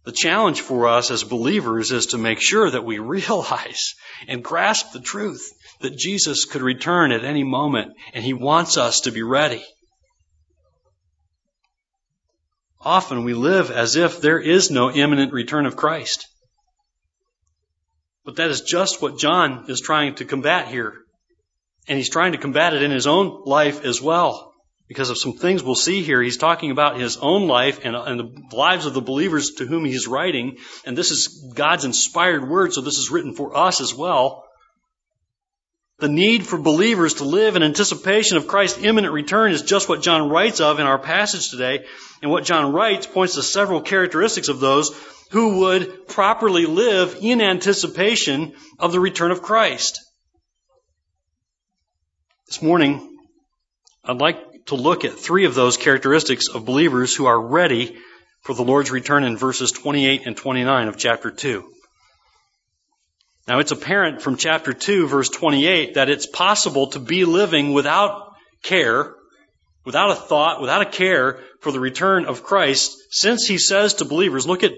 The 0.06 0.12
challenge 0.12 0.62
for 0.62 0.88
us 0.88 1.10
as 1.10 1.24
believers 1.24 1.92
is 1.92 2.06
to 2.06 2.18
make 2.18 2.40
sure 2.40 2.70
that 2.70 2.84
we 2.84 2.98
realize 3.16 3.94
and 4.26 4.42
grasp 4.42 4.92
the 4.92 5.00
truth 5.00 5.52
that 5.82 5.98
Jesus 5.98 6.46
could 6.46 6.62
return 6.62 7.12
at 7.12 7.24
any 7.24 7.44
moment 7.44 7.92
and 8.14 8.24
he 8.24 8.32
wants 8.32 8.78
us 8.78 9.02
to 9.02 9.12
be 9.12 9.22
ready. 9.22 9.62
often 12.86 13.24
we 13.24 13.34
live 13.34 13.72
as 13.72 13.96
if 13.96 14.20
there 14.20 14.38
is 14.38 14.70
no 14.70 14.90
imminent 14.92 15.32
return 15.32 15.66
of 15.66 15.76
Christ. 15.76 16.28
But 18.24 18.36
that 18.36 18.48
is 18.48 18.60
just 18.60 19.02
what 19.02 19.18
John 19.18 19.64
is 19.68 19.80
trying 19.80 20.14
to 20.16 20.24
combat 20.24 20.68
here. 20.68 20.94
And 21.88 21.98
he's 21.98 22.10
trying 22.10 22.32
to 22.32 22.38
combat 22.38 22.74
it 22.74 22.82
in 22.82 22.92
his 22.92 23.08
own 23.08 23.42
life 23.44 23.84
as 23.84 24.00
well. 24.00 24.52
Because 24.88 25.10
of 25.10 25.18
some 25.18 25.32
things 25.32 25.64
we'll 25.64 25.74
see 25.74 26.02
here, 26.02 26.22
he's 26.22 26.36
talking 26.36 26.70
about 26.70 27.00
his 27.00 27.16
own 27.16 27.48
life 27.48 27.80
and, 27.82 27.96
and 27.96 28.20
the 28.20 28.56
lives 28.56 28.86
of 28.86 28.94
the 28.94 29.00
believers 29.00 29.54
to 29.54 29.66
whom 29.66 29.84
he's 29.84 30.06
writing. 30.06 30.58
And 30.84 30.96
this 30.96 31.10
is 31.10 31.52
God's 31.54 31.84
inspired 31.84 32.48
word, 32.48 32.72
so 32.72 32.80
this 32.80 32.98
is 32.98 33.10
written 33.10 33.34
for 33.34 33.56
us 33.56 33.80
as 33.80 33.92
well. 33.92 34.44
The 35.98 36.08
need 36.08 36.46
for 36.46 36.58
believers 36.58 37.14
to 37.14 37.24
live 37.24 37.56
in 37.56 37.62
anticipation 37.62 38.36
of 38.36 38.46
Christ's 38.46 38.84
imminent 38.84 39.14
return 39.14 39.50
is 39.50 39.62
just 39.62 39.88
what 39.88 40.02
John 40.02 40.28
writes 40.28 40.60
of 40.60 40.78
in 40.78 40.86
our 40.86 40.98
passage 40.98 41.50
today. 41.50 41.86
And 42.22 42.30
what 42.30 42.44
John 42.44 42.72
writes 42.72 43.06
points 43.06 43.34
to 43.34 43.42
several 43.42 43.80
characteristics 43.80 44.48
of 44.48 44.60
those 44.60 44.94
who 45.30 45.60
would 45.60 46.06
properly 46.06 46.66
live 46.66 47.18
in 47.20 47.40
anticipation 47.40 48.54
of 48.78 48.92
the 48.92 49.00
return 49.00 49.32
of 49.32 49.42
Christ. 49.42 50.00
This 52.46 52.62
morning, 52.62 53.18
I'd 54.04 54.20
like 54.20 54.38
to 54.66 54.74
look 54.74 55.04
at 55.04 55.18
three 55.18 55.44
of 55.44 55.54
those 55.54 55.76
characteristics 55.76 56.48
of 56.48 56.64
believers 56.64 57.14
who 57.14 57.26
are 57.26 57.40
ready 57.40 57.96
for 58.42 58.54
the 58.54 58.64
Lord's 58.64 58.90
return 58.90 59.24
in 59.24 59.36
verses 59.36 59.72
28 59.72 60.26
and 60.26 60.36
29 60.36 60.88
of 60.88 60.96
chapter 60.96 61.30
2. 61.30 61.64
Now, 63.48 63.60
it's 63.60 63.70
apparent 63.70 64.22
from 64.22 64.36
chapter 64.36 64.72
2, 64.72 65.06
verse 65.06 65.28
28, 65.28 65.94
that 65.94 66.10
it's 66.10 66.26
possible 66.26 66.88
to 66.88 66.98
be 66.98 67.24
living 67.24 67.72
without 67.72 68.32
care, 68.62 69.14
without 69.84 70.10
a 70.10 70.16
thought, 70.16 70.60
without 70.60 70.82
a 70.82 70.90
care 70.90 71.40
for 71.60 71.70
the 71.70 71.78
return 71.78 72.26
of 72.26 72.42
Christ, 72.42 72.96
since 73.10 73.46
he 73.46 73.58
says 73.58 73.94
to 73.94 74.04
believers, 74.04 74.48
look 74.48 74.64
at 74.64 74.72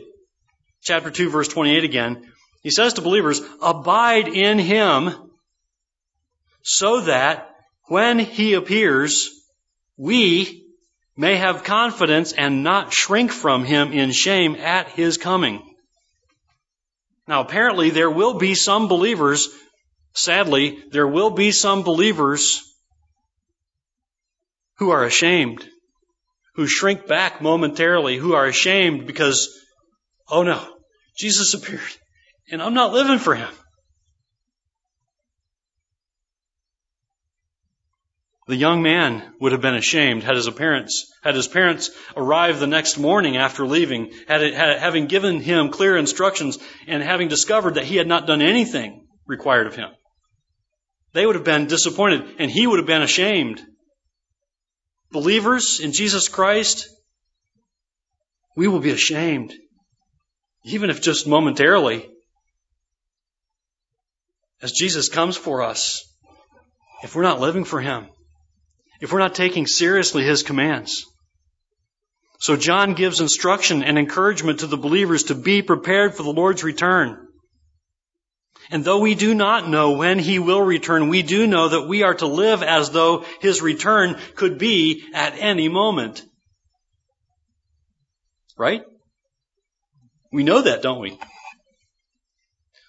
chapter 0.83 1.11
2, 1.11 1.31
verse 1.31 1.49
28 1.49 1.85
again. 1.85 2.31
He 2.63 2.71
says 2.71 2.95
to 2.95 3.01
believers, 3.01 3.41
abide 3.63 4.29
in 4.29 4.59
him 4.59 5.13
so 6.63 7.01
that 7.03 7.55
when 7.85 8.19
he 8.19 8.53
appears, 8.53 9.31
we 9.99 10.65
may 11.17 11.37
have 11.37 11.65
confidence 11.65 12.33
and 12.33 12.63
not 12.63 12.93
shrink 12.93 13.33
from 13.33 13.65
him 13.65 13.93
in 13.93 14.13
shame 14.13 14.55
at 14.55 14.89
his 14.89 15.19
coming. 15.19 15.63
Now, 17.27 17.41
apparently, 17.43 17.91
there 17.91 18.11
will 18.11 18.39
be 18.39 18.55
some 18.55 18.89
believers, 18.89 19.49
sadly, 20.15 20.83
there 20.93 21.07
will 21.07 21.31
be 21.31 21.51
some 21.51 21.83
believers 21.83 22.63
who 24.79 24.91
are 24.91 25.05
ashamed, 25.05 25.69
who 26.55 26.67
shrink 26.67 27.07
back 27.07 27.43
momentarily, 27.43 28.17
who 28.17 28.35
are 28.35 28.47
ashamed 28.47 29.07
because, 29.07 29.49
oh 30.31 30.45
no, 30.45 30.65
Jesus 31.19 31.53
appeared 31.53 31.83
and 32.51 32.63
I'm 32.63 32.75
not 32.75 32.93
living 32.93 33.19
for 33.19 33.35
him. 33.35 33.53
The 38.49 38.57
young 38.57 38.81
man 38.81 39.35
would 39.41 39.53
have 39.53 39.61
been 39.61 39.75
ashamed 39.75 40.23
had 40.23 40.35
his 40.35 40.49
parents 40.49 41.13
had 41.23 41.35
his 41.35 41.47
parents 41.47 41.91
arrived 42.17 42.61
the 42.61 42.67
next 42.67 42.97
morning 42.97 43.37
after 43.37 43.67
leaving, 43.67 44.11
had, 44.27 44.43
it, 44.43 44.55
had 44.55 44.79
having 44.79 45.07
given 45.07 45.41
him 45.41 45.69
clear 45.69 45.99
instructions 45.99 46.59
and 46.87 47.03
having 47.03 47.29
discovered 47.29 47.75
that 47.75 47.85
he 47.85 47.97
had 47.97 48.07
not 48.07 48.27
done 48.27 48.41
anything 48.41 49.07
required 49.27 49.67
of 49.67 49.77
him. 49.77 49.91
They 51.13 51.27
would 51.27 51.35
have 51.35 51.45
been 51.45 51.67
disappointed 51.67 52.37
and 52.39 52.51
he 52.51 52.67
would 52.67 52.79
have 52.79 52.87
been 52.87 53.03
ashamed. 53.03 53.61
Believers 55.13 55.81
in 55.81 55.93
Jesus 55.93 56.29
Christ, 56.29 56.89
we 58.57 58.67
will 58.67 58.81
be 58.81 58.93
ashamed, 58.93 59.53
even 60.65 60.89
if 60.89 61.03
just 61.03 61.27
momentarily, 61.27 62.09
as 64.63 64.73
Jesus 64.73 65.11
comes 65.11 65.37
for 65.37 65.63
us, 65.63 66.03
if 67.03 67.15
we're 67.15 67.23
not 67.23 67.41
living 67.41 67.65
for 67.65 67.81
Him 67.83 68.09
if 69.01 69.13
we're 69.13 69.19
not 69.19 69.35
taking 69.35 69.67
seriously 69.67 70.25
his 70.25 70.43
commands. 70.43 71.05
So 72.41 72.57
John 72.57 72.95
gives 72.95 73.21
instruction 73.21 73.83
and 73.83 73.99
encouragement 73.99 74.61
to 74.61 74.67
the 74.67 74.77
believers 74.77 75.25
to 75.25 75.35
be 75.35 75.63
prepared 75.63 76.15
for 76.15 76.23
the 76.23 76.33
Lord's 76.33 76.63
return. 76.63 77.27
And 78.71 78.85
though 78.85 79.01
we 79.01 79.15
do 79.15 79.35
not 79.35 79.69
know 79.69 79.93
when 79.93 80.19
he 80.19 80.39
will 80.39 80.61
return, 80.61 81.09
we 81.09 81.23
do 81.23 81.47
know 81.47 81.69
that 81.69 81.89
we 81.89 82.03
are 82.03 82.15
to 82.15 82.27
live 82.27 82.63
as 82.63 82.91
though 82.91 83.25
his 83.41 83.63
return 83.63 84.19
could 84.37 84.59
be 84.59 85.05
at 85.15 85.35
any 85.39 85.69
moment. 85.69 86.23
Right? 88.57 88.83
We 90.31 90.43
know 90.43 90.63
that, 90.63 90.83
don't 90.83 91.01
we? 91.01 91.19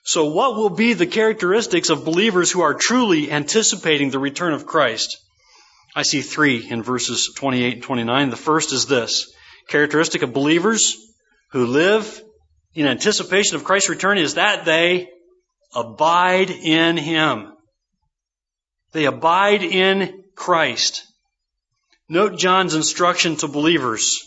So 0.03 0.25
what 0.25 0.55
will 0.55 0.71
be 0.71 0.93
the 0.93 1.07
characteristics 1.07 1.89
of 1.89 2.03
believers 2.03 2.51
who 2.51 2.61
are 2.61 2.73
truly 2.73 3.31
anticipating 3.31 4.09
the 4.09 4.19
return 4.19 4.53
of 4.53 4.65
Christ? 4.65 5.17
I 5.95 6.03
see 6.03 6.21
three 6.21 6.69
in 6.69 6.83
verses 6.83 7.31
28 7.35 7.73
and 7.75 7.83
29. 7.83 8.29
The 8.29 8.35
first 8.35 8.73
is 8.73 8.85
this 8.85 9.31
characteristic 9.67 10.21
of 10.21 10.33
believers 10.33 10.95
who 11.51 11.65
live 11.65 12.21
in 12.73 12.85
anticipation 12.87 13.55
of 13.55 13.63
Christ's 13.63 13.89
return 13.89 14.17
is 14.17 14.35
that 14.35 14.65
they 14.65 15.09
abide 15.73 16.49
in 16.49 16.97
Him. 16.97 17.53
They 18.91 19.05
abide 19.05 19.63
in 19.63 20.23
Christ. 20.35 21.03
Note 22.07 22.37
John's 22.37 22.75
instruction 22.75 23.35
to 23.37 23.47
believers. 23.47 24.19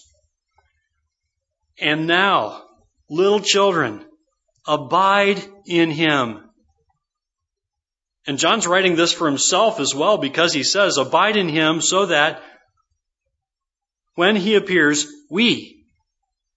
And 1.80 2.06
now, 2.06 2.62
little 3.08 3.40
children, 3.40 4.04
abide 4.66 5.42
in 5.66 5.90
Him 5.90 6.48
and 8.26 8.38
John's 8.38 8.66
writing 8.66 8.94
this 8.94 9.12
for 9.12 9.26
himself 9.26 9.80
as 9.80 9.94
well 9.94 10.16
because 10.16 10.52
he 10.52 10.62
says, 10.62 10.96
Abide 10.96 11.36
in 11.36 11.48
him 11.48 11.80
so 11.80 12.06
that 12.06 12.42
when 14.14 14.36
he 14.36 14.54
appears, 14.54 15.06
we, 15.30 15.86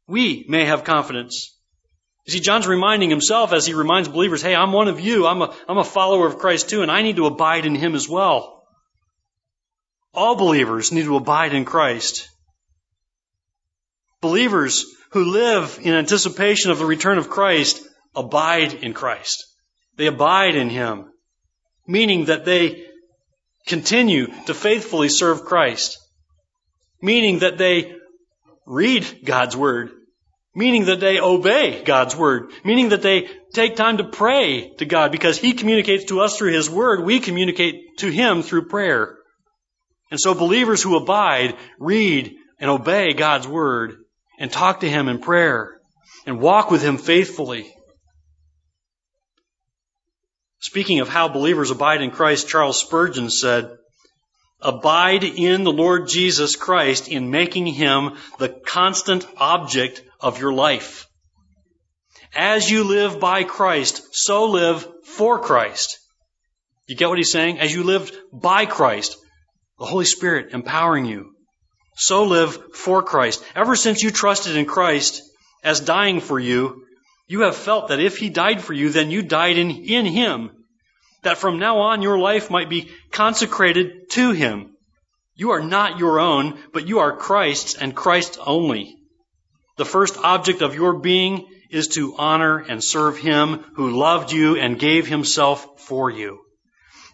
we 0.07 0.45
may 0.47 0.65
have 0.65 0.83
confidence. 0.83 1.51
You 2.25 2.33
see, 2.33 2.39
John's 2.39 2.67
reminding 2.67 3.09
himself 3.09 3.53
as 3.53 3.65
he 3.65 3.73
reminds 3.73 4.09
believers, 4.09 4.41
hey, 4.41 4.55
I'm 4.55 4.73
one 4.73 4.87
of 4.87 4.99
you. 4.99 5.25
I'm 5.25 5.41
a, 5.41 5.55
I'm 5.67 5.77
a 5.77 5.83
follower 5.83 6.27
of 6.27 6.37
Christ 6.37 6.69
too, 6.69 6.81
and 6.81 6.91
I 6.91 7.01
need 7.01 7.15
to 7.15 7.27
abide 7.27 7.65
in 7.65 7.75
him 7.75 7.95
as 7.95 8.09
well. 8.09 8.63
All 10.13 10.35
believers 10.35 10.91
need 10.91 11.05
to 11.05 11.17
abide 11.17 11.53
in 11.53 11.65
Christ. 11.65 12.29
Believers 14.21 14.85
who 15.11 15.25
live 15.25 15.79
in 15.81 15.93
anticipation 15.93 16.71
of 16.71 16.79
the 16.79 16.85
return 16.85 17.17
of 17.17 17.29
Christ 17.29 17.81
abide 18.15 18.73
in 18.73 18.93
Christ. 18.93 19.45
They 19.97 20.07
abide 20.07 20.55
in 20.55 20.69
him 20.69 21.11
meaning 21.87 22.25
that 22.25 22.45
they 22.45 22.85
continue 23.67 24.27
to 24.45 24.53
faithfully 24.53 25.09
serve 25.09 25.45
Christ, 25.45 25.97
meaning 27.01 27.39
that 27.39 27.57
they 27.57 27.95
read 28.65 29.05
God's 29.23 29.55
Word, 29.55 29.91
meaning 30.55 30.85
that 30.85 30.99
they 30.99 31.19
obey 31.19 31.83
God's 31.83 32.15
Word, 32.15 32.51
meaning 32.63 32.89
that 32.89 33.01
they 33.01 33.27
take 33.53 33.75
time 33.75 33.97
to 33.97 34.03
pray 34.03 34.71
to 34.77 34.85
God 34.85 35.11
because 35.11 35.37
He 35.37 35.53
communicates 35.53 36.05
to 36.05 36.21
us 36.21 36.37
through 36.37 36.53
His 36.53 36.69
Word, 36.69 37.03
we 37.03 37.19
communicate 37.19 37.97
to 37.99 38.09
Him 38.09 38.41
through 38.41 38.67
prayer. 38.67 39.17
And 40.11 40.19
so 40.19 40.33
believers 40.33 40.81
who 40.81 40.95
abide, 40.95 41.55
read, 41.79 42.35
and 42.59 42.69
obey 42.69 43.13
God's 43.13 43.47
Word, 43.47 43.95
and 44.39 44.51
talk 44.51 44.81
to 44.81 44.89
Him 44.89 45.07
in 45.07 45.19
prayer, 45.19 45.79
and 46.25 46.39
walk 46.39 46.71
with 46.71 46.81
Him 46.81 46.97
faithfully, 46.97 47.73
Speaking 50.65 50.99
of 50.99 51.07
how 51.07 51.27
believers 51.27 51.69
abide 51.69 52.01
in 52.01 52.09
Christ, 52.09 52.49
Charles 52.49 52.79
Spurgeon 52.79 53.29
said, 53.29 53.69
Abide 54.59 55.23
in 55.23 55.63
the 55.63 55.71
Lord 55.71 56.07
Jesus 56.07 56.55
Christ 56.55 57.07
in 57.07 57.29
making 57.29 57.67
him 57.67 58.17
the 58.39 58.49
constant 58.49 59.27
object 59.37 60.01
of 60.19 60.39
your 60.39 60.53
life. 60.53 61.05
As 62.35 62.67
you 62.67 62.83
live 62.83 63.19
by 63.19 63.43
Christ, 63.43 64.01
so 64.11 64.45
live 64.45 64.87
for 65.03 65.37
Christ. 65.37 65.99
You 66.87 66.95
get 66.95 67.09
what 67.09 67.19
he's 67.19 67.31
saying? 67.31 67.59
As 67.59 67.71
you 67.71 67.83
lived 67.83 68.17
by 68.33 68.65
Christ, 68.65 69.17
the 69.77 69.85
Holy 69.85 70.05
Spirit 70.05 70.51
empowering 70.51 71.05
you, 71.05 71.35
so 71.95 72.23
live 72.23 72.73
for 72.73 73.03
Christ. 73.03 73.45
Ever 73.55 73.75
since 73.75 74.01
you 74.01 74.09
trusted 74.09 74.55
in 74.55 74.65
Christ 74.65 75.21
as 75.63 75.79
dying 75.79 76.21
for 76.21 76.39
you, 76.39 76.84
you 77.27 77.41
have 77.41 77.55
felt 77.55 77.89
that 77.89 77.99
if 77.99 78.17
He 78.17 78.29
died 78.29 78.61
for 78.61 78.73
you, 78.73 78.89
then 78.89 79.11
you 79.11 79.21
died 79.21 79.57
in, 79.57 79.71
in 79.71 80.05
Him. 80.05 80.51
That 81.23 81.37
from 81.37 81.57
now 81.59 81.79
on 81.79 82.01
your 82.01 82.19
life 82.19 82.51
might 82.51 82.69
be 82.69 82.91
consecrated 83.11 84.09
to 84.11 84.31
Him. 84.31 84.75
You 85.35 85.51
are 85.51 85.63
not 85.63 85.99
your 85.99 86.19
own, 86.19 86.59
but 86.71 86.87
you 86.87 86.99
are 86.99 87.17
Christ's 87.17 87.75
and 87.75 87.95
Christ 87.95 88.37
only. 88.45 88.97
The 89.77 89.85
first 89.85 90.17
object 90.17 90.61
of 90.61 90.75
your 90.75 90.93
being 90.93 91.47
is 91.69 91.89
to 91.89 92.15
honor 92.17 92.59
and 92.59 92.83
serve 92.83 93.17
Him 93.17 93.65
who 93.73 93.89
loved 93.89 94.31
you 94.31 94.55
and 94.55 94.79
gave 94.79 95.07
Himself 95.07 95.81
for 95.81 96.09
you. 96.09 96.39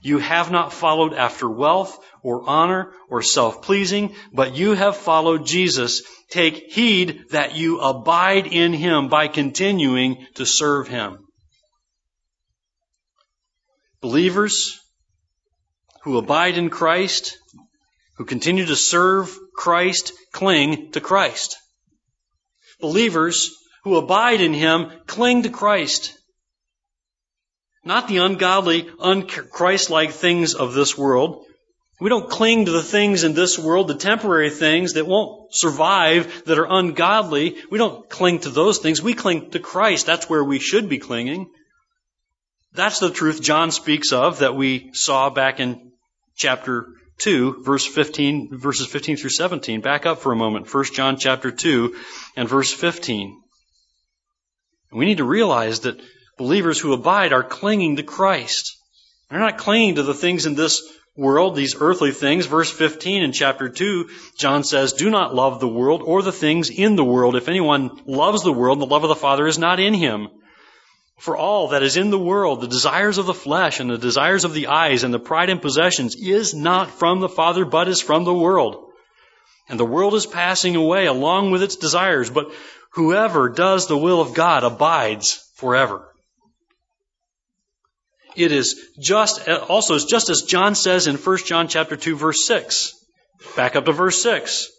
You 0.03 0.17
have 0.19 0.51
not 0.51 0.73
followed 0.73 1.13
after 1.13 1.49
wealth 1.49 1.97
or 2.23 2.47
honor 2.47 2.93
or 3.09 3.21
self-pleasing, 3.21 4.15
but 4.33 4.55
you 4.55 4.73
have 4.73 4.97
followed 4.97 5.45
Jesus. 5.45 6.03
Take 6.29 6.71
heed 6.71 7.25
that 7.31 7.55
you 7.55 7.79
abide 7.79 8.47
in 8.47 8.73
him 8.73 9.09
by 9.09 9.27
continuing 9.27 10.25
to 10.35 10.45
serve 10.45 10.87
him. 10.87 11.17
Believers 14.01 14.79
who 16.03 16.17
abide 16.17 16.57
in 16.57 16.69
Christ, 16.69 17.37
who 18.17 18.25
continue 18.25 18.65
to 18.65 18.75
serve 18.75 19.37
Christ, 19.55 20.13
cling 20.31 20.91
to 20.91 21.01
Christ. 21.01 21.57
Believers 22.79 23.51
who 23.83 23.95
abide 23.97 24.41
in 24.41 24.53
him 24.53 24.91
cling 25.05 25.43
to 25.43 25.49
Christ. 25.49 26.17
Not 27.83 28.07
the 28.07 28.17
ungodly, 28.17 28.83
unchristlike 28.83 30.11
things 30.11 30.53
of 30.53 30.73
this 30.73 30.97
world. 30.97 31.45
We 32.01 32.09
don't 32.09 32.31
cling 32.31 32.65
to 32.65 32.71
the 32.71 32.81
things 32.81 33.23
in 33.23 33.35
this 33.35 33.59
world, 33.59 33.87
the 33.87 33.93
temporary 33.93 34.49
things 34.49 34.93
that 34.93 35.05
won't 35.05 35.53
survive, 35.53 36.45
that 36.45 36.57
are 36.57 36.65
ungodly. 36.67 37.57
We 37.69 37.77
don't 37.77 38.09
cling 38.09 38.39
to 38.39 38.49
those 38.49 38.79
things. 38.79 39.03
We 39.03 39.13
cling 39.13 39.51
to 39.51 39.59
Christ. 39.59 40.07
That's 40.07 40.27
where 40.27 40.43
we 40.43 40.57
should 40.57 40.89
be 40.89 40.97
clinging. 40.97 41.51
That's 42.73 42.97
the 42.97 43.11
truth 43.11 43.39
John 43.39 43.69
speaks 43.69 44.13
of 44.13 44.39
that 44.39 44.55
we 44.55 44.89
saw 44.93 45.29
back 45.29 45.59
in 45.59 45.91
chapter 46.35 46.87
2, 47.19 47.61
verse 47.61 47.85
15, 47.85 48.57
verses 48.57 48.87
15 48.87 49.17
through 49.17 49.29
17. 49.29 49.81
Back 49.81 50.07
up 50.07 50.21
for 50.21 50.31
a 50.31 50.35
moment. 50.35 50.73
1 50.73 50.85
John 50.95 51.17
chapter 51.19 51.51
2 51.51 51.95
and 52.35 52.49
verse 52.49 52.73
15. 52.73 53.39
We 54.91 55.05
need 55.05 55.19
to 55.19 55.23
realize 55.23 55.81
that 55.81 56.01
believers 56.39 56.79
who 56.79 56.93
abide 56.93 57.31
are 57.31 57.43
clinging 57.43 57.97
to 57.97 58.03
Christ. 58.03 58.75
They're 59.29 59.39
not 59.39 59.59
clinging 59.59 59.95
to 59.95 60.03
the 60.03 60.15
things 60.15 60.47
in 60.47 60.55
this 60.55 60.81
world, 61.15 61.55
these 61.55 61.75
earthly 61.79 62.11
things. 62.11 62.45
Verse 62.45 62.71
15 62.71 63.23
in 63.23 63.31
chapter 63.31 63.69
2, 63.69 64.09
John 64.37 64.63
says, 64.63 64.93
Do 64.93 65.09
not 65.09 65.35
love 65.35 65.59
the 65.59 65.67
world 65.67 66.01
or 66.03 66.21
the 66.21 66.31
things 66.31 66.69
in 66.69 66.95
the 66.95 67.03
world. 67.03 67.35
If 67.35 67.47
anyone 67.47 68.01
loves 68.05 68.43
the 68.43 68.53
world, 68.53 68.79
the 68.79 68.85
love 68.85 69.03
of 69.03 69.09
the 69.09 69.15
Father 69.15 69.47
is 69.47 69.57
not 69.57 69.79
in 69.79 69.93
him. 69.93 70.29
For 71.17 71.37
all 71.37 71.67
that 71.69 71.83
is 71.83 71.97
in 71.97 72.09
the 72.09 72.17
world, 72.17 72.61
the 72.61 72.67
desires 72.67 73.19
of 73.19 73.27
the 73.27 73.33
flesh 73.33 73.79
and 73.79 73.89
the 73.89 73.97
desires 73.97 74.43
of 74.43 74.53
the 74.53 74.67
eyes 74.67 75.03
and 75.03 75.13
the 75.13 75.19
pride 75.19 75.51
in 75.51 75.59
possessions 75.59 76.15
is 76.15 76.55
not 76.55 76.89
from 76.89 77.19
the 77.19 77.29
Father, 77.29 77.63
but 77.63 77.87
is 77.87 78.01
from 78.01 78.23
the 78.23 78.33
world. 78.33 78.91
And 79.69 79.79
the 79.79 79.85
world 79.85 80.15
is 80.15 80.25
passing 80.25 80.75
away 80.75 81.05
along 81.05 81.51
with 81.51 81.61
its 81.61 81.75
desires, 81.75 82.31
but 82.31 82.51
whoever 82.91 83.49
does 83.49 83.87
the 83.87 83.97
will 83.97 84.19
of 84.19 84.33
God 84.33 84.63
abides 84.63 85.47
forever. 85.55 86.10
It 88.35 88.51
is 88.51 88.89
just, 88.99 89.47
also, 89.47 89.95
it's 89.95 90.05
just 90.05 90.29
as 90.29 90.43
John 90.43 90.75
says 90.75 91.07
in 91.07 91.15
1 91.15 91.37
John 91.45 91.67
chapter 91.67 91.95
2 91.95 92.15
verse 92.15 92.45
6. 92.45 92.93
Back 93.55 93.75
up 93.75 93.85
to 93.85 93.91
verse 93.91 94.21
6. 94.21 94.69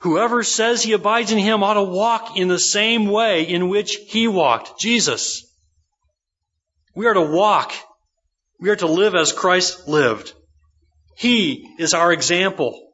Whoever 0.00 0.42
says 0.42 0.82
he 0.82 0.94
abides 0.94 1.30
in 1.30 1.38
him 1.38 1.62
ought 1.62 1.74
to 1.74 1.82
walk 1.82 2.38
in 2.38 2.48
the 2.48 2.58
same 2.58 3.06
way 3.08 3.42
in 3.42 3.68
which 3.68 3.96
he 4.08 4.28
walked, 4.28 4.80
Jesus. 4.80 5.44
We 6.94 7.06
are 7.06 7.14
to 7.14 7.20
walk. 7.20 7.72
We 8.58 8.70
are 8.70 8.76
to 8.76 8.86
live 8.86 9.14
as 9.14 9.32
Christ 9.32 9.88
lived. 9.88 10.32
He 11.16 11.68
is 11.78 11.92
our 11.92 12.12
example. 12.12 12.92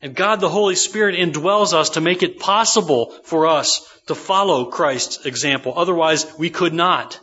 And 0.00 0.14
God 0.14 0.38
the 0.38 0.48
Holy 0.48 0.76
Spirit 0.76 1.16
indwells 1.16 1.72
us 1.72 1.90
to 1.90 2.00
make 2.00 2.22
it 2.22 2.38
possible 2.38 3.12
for 3.24 3.48
us 3.48 3.84
to 4.06 4.14
follow 4.14 4.66
Christ's 4.66 5.26
example. 5.26 5.72
Otherwise, 5.74 6.26
we 6.38 6.50
could 6.50 6.72
not. 6.72 7.18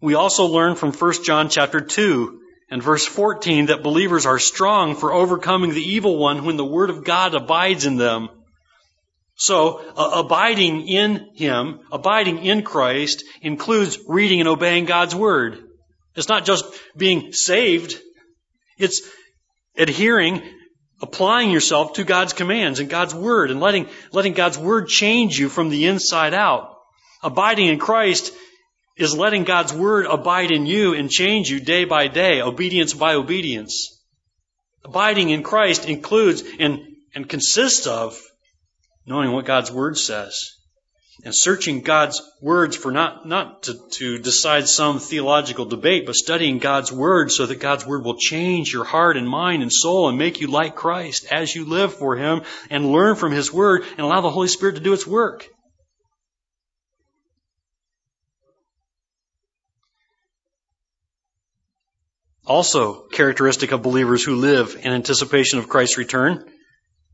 We 0.00 0.14
also 0.14 0.46
learn 0.46 0.76
from 0.76 0.92
1 0.92 1.24
John 1.24 1.48
chapter 1.48 1.80
2 1.80 2.40
and 2.70 2.82
verse 2.82 3.04
14 3.04 3.66
that 3.66 3.82
believers 3.82 4.26
are 4.26 4.38
strong 4.38 4.94
for 4.94 5.12
overcoming 5.12 5.70
the 5.70 5.82
evil 5.82 6.16
one 6.18 6.44
when 6.44 6.56
the 6.56 6.64
word 6.64 6.90
of 6.90 7.04
God 7.04 7.34
abides 7.34 7.84
in 7.84 7.96
them. 7.96 8.28
So, 9.34 9.78
uh, 9.96 10.24
abiding 10.24 10.88
in 10.88 11.30
Him, 11.34 11.80
abiding 11.92 12.44
in 12.44 12.62
Christ, 12.62 13.24
includes 13.40 13.98
reading 14.08 14.40
and 14.40 14.48
obeying 14.48 14.84
God's 14.84 15.14
Word. 15.14 15.64
It's 16.16 16.28
not 16.28 16.44
just 16.44 16.64
being 16.96 17.32
saved, 17.32 18.00
it's 18.78 19.02
adhering, 19.76 20.42
applying 21.00 21.52
yourself 21.52 21.92
to 21.94 22.04
God's 22.04 22.32
commands 22.32 22.80
and 22.80 22.90
God's 22.90 23.14
Word 23.14 23.52
and 23.52 23.60
letting, 23.60 23.86
letting 24.10 24.32
God's 24.32 24.58
Word 24.58 24.88
change 24.88 25.38
you 25.38 25.48
from 25.48 25.68
the 25.68 25.86
inside 25.86 26.34
out. 26.34 26.76
Abiding 27.22 27.68
in 27.68 27.78
Christ 27.78 28.32
is 28.98 29.16
letting 29.16 29.44
God's 29.44 29.72
word 29.72 30.06
abide 30.06 30.50
in 30.50 30.66
you 30.66 30.94
and 30.94 31.10
change 31.10 31.50
you 31.50 31.60
day 31.60 31.84
by 31.84 32.08
day, 32.08 32.40
obedience 32.40 32.94
by 32.94 33.14
obedience. 33.14 34.02
Abiding 34.84 35.30
in 35.30 35.42
Christ 35.42 35.88
includes 35.88 36.42
and, 36.58 36.80
and 37.14 37.28
consists 37.28 37.86
of 37.86 38.20
knowing 39.06 39.32
what 39.32 39.44
God's 39.44 39.70
word 39.70 39.96
says 39.96 40.58
and 41.24 41.34
searching 41.34 41.80
God's 41.80 42.22
words 42.40 42.76
for 42.76 42.92
not, 42.92 43.26
not 43.26 43.64
to, 43.64 43.74
to 43.92 44.18
decide 44.18 44.68
some 44.68 45.00
theological 45.00 45.64
debate, 45.64 46.06
but 46.06 46.14
studying 46.14 46.58
God's 46.58 46.92
word 46.92 47.32
so 47.32 47.46
that 47.46 47.58
God's 47.58 47.84
word 47.84 48.04
will 48.04 48.16
change 48.16 48.72
your 48.72 48.84
heart 48.84 49.16
and 49.16 49.28
mind 49.28 49.62
and 49.62 49.72
soul 49.72 50.08
and 50.08 50.16
make 50.16 50.40
you 50.40 50.46
like 50.46 50.76
Christ 50.76 51.26
as 51.30 51.54
you 51.54 51.64
live 51.64 51.94
for 51.94 52.16
Him 52.16 52.42
and 52.70 52.92
learn 52.92 53.16
from 53.16 53.32
His 53.32 53.52
word 53.52 53.82
and 53.82 54.00
allow 54.00 54.20
the 54.20 54.30
Holy 54.30 54.48
Spirit 54.48 54.76
to 54.76 54.80
do 54.80 54.92
its 54.92 55.06
work. 55.06 55.48
Also, 62.48 63.06
characteristic 63.08 63.72
of 63.72 63.82
believers 63.82 64.24
who 64.24 64.34
live 64.34 64.74
in 64.82 64.90
anticipation 64.90 65.58
of 65.58 65.68
Christ's 65.68 65.98
return. 65.98 66.50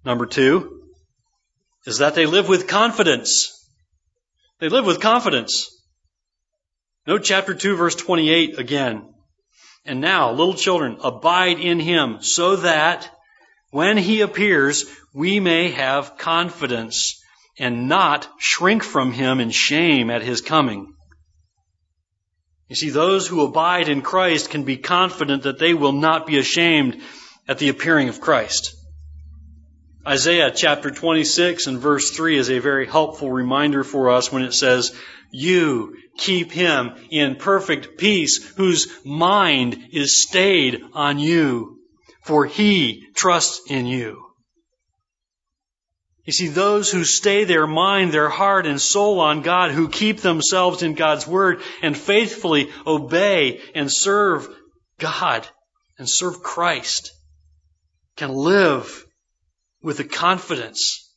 Number 0.04 0.26
two 0.26 0.82
is 1.86 1.98
that 1.98 2.14
they 2.14 2.24
live 2.24 2.48
with 2.48 2.68
confidence. 2.68 3.50
They 4.60 4.68
live 4.68 4.86
with 4.86 5.00
confidence. 5.00 5.70
Note 7.04 7.24
chapter 7.24 7.52
2 7.52 7.74
verse 7.74 7.96
28 7.96 8.60
again. 8.60 9.12
And 9.84 10.00
now, 10.00 10.30
little 10.30 10.54
children, 10.54 10.98
abide 11.02 11.58
in 11.58 11.80
him 11.80 12.18
so 12.22 12.56
that 12.56 13.10
when 13.70 13.96
he 13.96 14.20
appears, 14.20 14.86
we 15.12 15.40
may 15.40 15.72
have 15.72 16.16
confidence 16.16 17.20
and 17.58 17.88
not 17.88 18.28
shrink 18.38 18.84
from 18.84 19.10
him 19.10 19.40
in 19.40 19.50
shame 19.50 20.10
at 20.10 20.22
his 20.22 20.40
coming. 20.40 20.93
You 22.68 22.76
see, 22.76 22.90
those 22.90 23.26
who 23.26 23.44
abide 23.44 23.88
in 23.88 24.02
Christ 24.02 24.50
can 24.50 24.64
be 24.64 24.78
confident 24.78 25.42
that 25.42 25.58
they 25.58 25.74
will 25.74 25.92
not 25.92 26.26
be 26.26 26.38
ashamed 26.38 27.00
at 27.46 27.58
the 27.58 27.68
appearing 27.68 28.08
of 28.08 28.20
Christ. 28.20 28.74
Isaiah 30.06 30.50
chapter 30.50 30.90
26 30.90 31.66
and 31.66 31.78
verse 31.78 32.10
3 32.10 32.38
is 32.38 32.50
a 32.50 32.58
very 32.58 32.86
helpful 32.86 33.30
reminder 33.30 33.84
for 33.84 34.10
us 34.10 34.30
when 34.30 34.42
it 34.42 34.52
says, 34.52 34.94
You 35.30 35.96
keep 36.18 36.52
him 36.52 36.92
in 37.10 37.36
perfect 37.36 37.98
peace 37.98 38.46
whose 38.56 38.88
mind 39.04 39.88
is 39.92 40.22
stayed 40.22 40.82
on 40.92 41.18
you, 41.18 41.78
for 42.22 42.44
he 42.44 43.06
trusts 43.14 43.70
in 43.70 43.86
you. 43.86 44.23
You 46.24 46.32
see, 46.32 46.48
those 46.48 46.90
who 46.90 47.04
stay 47.04 47.44
their 47.44 47.66
mind, 47.66 48.12
their 48.12 48.30
heart, 48.30 48.66
and 48.66 48.80
soul 48.80 49.20
on 49.20 49.42
God, 49.42 49.72
who 49.72 49.88
keep 49.88 50.20
themselves 50.20 50.82
in 50.82 50.94
God's 50.94 51.26
Word 51.26 51.60
and 51.82 51.96
faithfully 51.96 52.70
obey 52.86 53.60
and 53.74 53.92
serve 53.92 54.48
God 54.98 55.46
and 55.98 56.08
serve 56.08 56.42
Christ, 56.42 57.12
can 58.16 58.30
live 58.30 59.04
with 59.82 59.98
the 59.98 60.04
confidence 60.04 61.12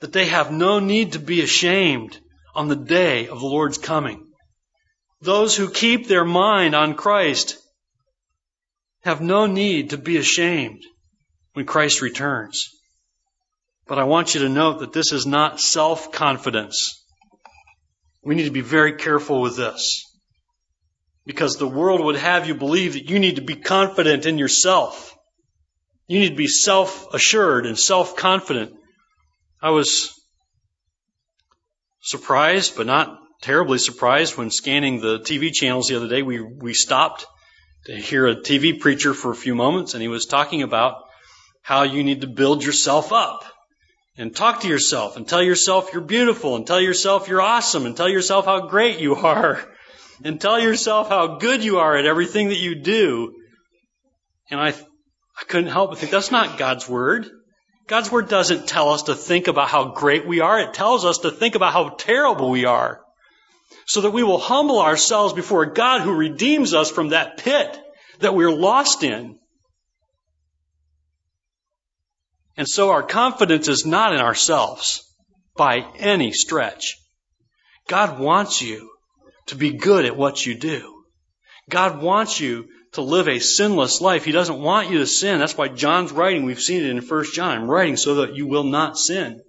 that 0.00 0.12
they 0.12 0.26
have 0.26 0.50
no 0.50 0.80
need 0.80 1.12
to 1.12 1.20
be 1.20 1.40
ashamed 1.40 2.18
on 2.56 2.66
the 2.66 2.76
day 2.76 3.28
of 3.28 3.38
the 3.38 3.46
Lord's 3.46 3.78
coming. 3.78 4.26
Those 5.20 5.56
who 5.56 5.70
keep 5.70 6.08
their 6.08 6.24
mind 6.24 6.74
on 6.74 6.94
Christ 6.94 7.56
have 9.04 9.20
no 9.20 9.46
need 9.46 9.90
to 9.90 9.98
be 9.98 10.16
ashamed 10.16 10.82
when 11.52 11.66
Christ 11.66 12.02
returns. 12.02 12.68
But 13.86 13.98
I 13.98 14.04
want 14.04 14.34
you 14.34 14.40
to 14.42 14.48
note 14.48 14.80
that 14.80 14.92
this 14.92 15.12
is 15.12 15.26
not 15.26 15.60
self 15.60 16.10
confidence. 16.10 17.04
We 18.22 18.34
need 18.34 18.44
to 18.44 18.50
be 18.50 18.62
very 18.62 18.94
careful 18.94 19.42
with 19.42 19.56
this. 19.56 20.04
Because 21.26 21.56
the 21.56 21.68
world 21.68 22.02
would 22.02 22.16
have 22.16 22.46
you 22.48 22.54
believe 22.54 22.94
that 22.94 23.08
you 23.08 23.18
need 23.18 23.36
to 23.36 23.42
be 23.42 23.56
confident 23.56 24.26
in 24.26 24.38
yourself. 24.38 25.14
You 26.06 26.20
need 26.20 26.30
to 26.30 26.36
be 26.36 26.48
self 26.48 27.12
assured 27.12 27.66
and 27.66 27.78
self 27.78 28.16
confident. 28.16 28.72
I 29.60 29.70
was 29.70 30.12
surprised, 32.00 32.76
but 32.76 32.86
not 32.86 33.18
terribly 33.42 33.78
surprised, 33.78 34.36
when 34.36 34.50
scanning 34.50 35.00
the 35.00 35.18
TV 35.18 35.52
channels 35.52 35.88
the 35.88 35.96
other 35.96 36.08
day. 36.08 36.22
We, 36.22 36.40
we 36.40 36.72
stopped 36.72 37.26
to 37.86 37.94
hear 37.94 38.26
a 38.26 38.36
TV 38.36 38.80
preacher 38.80 39.12
for 39.12 39.30
a 39.30 39.36
few 39.36 39.54
moments, 39.54 39.92
and 39.92 40.00
he 40.00 40.08
was 40.08 40.24
talking 40.24 40.62
about 40.62 41.02
how 41.60 41.82
you 41.82 42.02
need 42.02 42.22
to 42.22 42.26
build 42.26 42.64
yourself 42.64 43.12
up 43.12 43.44
and 44.16 44.34
talk 44.34 44.60
to 44.60 44.68
yourself 44.68 45.16
and 45.16 45.26
tell 45.26 45.42
yourself 45.42 45.92
you're 45.92 46.02
beautiful 46.02 46.56
and 46.56 46.66
tell 46.66 46.80
yourself 46.80 47.28
you're 47.28 47.40
awesome 47.40 47.86
and 47.86 47.96
tell 47.96 48.08
yourself 48.08 48.44
how 48.44 48.68
great 48.68 49.00
you 49.00 49.16
are 49.16 49.64
and 50.24 50.40
tell 50.40 50.60
yourself 50.60 51.08
how 51.08 51.38
good 51.38 51.64
you 51.64 51.78
are 51.78 51.96
at 51.96 52.06
everything 52.06 52.48
that 52.48 52.58
you 52.58 52.76
do. 52.76 53.34
And 54.50 54.60
I, 54.60 54.68
I 54.68 55.44
couldn't 55.48 55.70
help 55.70 55.90
but 55.90 55.98
think 55.98 56.12
that's 56.12 56.30
not 56.30 56.58
God's 56.58 56.88
word. 56.88 57.28
God's 57.86 58.10
word 58.10 58.28
doesn't 58.28 58.68
tell 58.68 58.90
us 58.90 59.04
to 59.04 59.14
think 59.14 59.48
about 59.48 59.68
how 59.68 59.92
great 59.92 60.26
we 60.26 60.40
are. 60.40 60.58
It 60.60 60.74
tells 60.74 61.04
us 61.04 61.18
to 61.18 61.30
think 61.30 61.54
about 61.54 61.72
how 61.72 61.90
terrible 61.90 62.50
we 62.50 62.64
are. 62.64 63.00
So 63.86 64.02
that 64.02 64.12
we 64.12 64.22
will 64.22 64.38
humble 64.38 64.80
ourselves 64.80 65.34
before 65.34 65.66
God 65.66 66.00
who 66.00 66.14
redeems 66.14 66.72
us 66.72 66.90
from 66.90 67.10
that 67.10 67.38
pit 67.38 67.78
that 68.20 68.34
we're 68.34 68.52
lost 68.52 69.02
in. 69.02 69.38
And 72.56 72.68
so 72.68 72.90
our 72.90 73.02
confidence 73.02 73.68
is 73.68 73.84
not 73.84 74.14
in 74.14 74.20
ourselves 74.20 75.02
by 75.56 75.86
any 75.98 76.32
stretch. 76.32 76.96
God 77.88 78.18
wants 78.18 78.62
you 78.62 78.90
to 79.46 79.56
be 79.56 79.72
good 79.72 80.04
at 80.04 80.16
what 80.16 80.44
you 80.44 80.54
do. 80.54 81.04
God 81.68 82.02
wants 82.02 82.40
you 82.40 82.68
to 82.92 83.02
live 83.02 83.28
a 83.28 83.40
sinless 83.40 84.00
life. 84.00 84.24
He 84.24 84.32
doesn't 84.32 84.60
want 84.60 84.90
you 84.90 84.98
to 84.98 85.06
sin. 85.06 85.38
That's 85.38 85.56
why 85.56 85.68
John's 85.68 86.12
writing. 86.12 86.44
We've 86.44 86.60
seen 86.60 86.82
it 86.82 86.90
in 86.90 87.02
1 87.02 87.24
John. 87.32 87.58
I'm 87.58 87.70
writing 87.70 87.96
so 87.96 88.16
that 88.16 88.36
you 88.36 88.46
will 88.46 88.64
not 88.64 88.98
sin. 88.98 89.40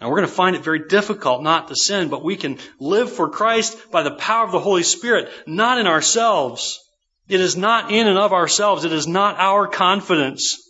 And 0.00 0.10
we're 0.10 0.16
going 0.16 0.28
to 0.28 0.34
find 0.34 0.54
it 0.54 0.64
very 0.64 0.86
difficult 0.88 1.42
not 1.42 1.68
to 1.68 1.76
sin, 1.76 2.08
but 2.08 2.24
we 2.24 2.36
can 2.36 2.58
live 2.78 3.10
for 3.10 3.30
Christ 3.30 3.90
by 3.90 4.02
the 4.02 4.14
power 4.14 4.44
of 4.44 4.52
the 4.52 4.60
Holy 4.60 4.82
Spirit, 4.82 5.30
not 5.46 5.78
in 5.78 5.86
ourselves. 5.86 6.80
It 7.28 7.40
is 7.40 7.56
not 7.56 7.90
in 7.90 8.06
and 8.06 8.18
of 8.18 8.32
ourselves. 8.32 8.84
It 8.84 8.92
is 8.92 9.06
not 9.06 9.38
our 9.38 9.66
confidence. 9.66 10.63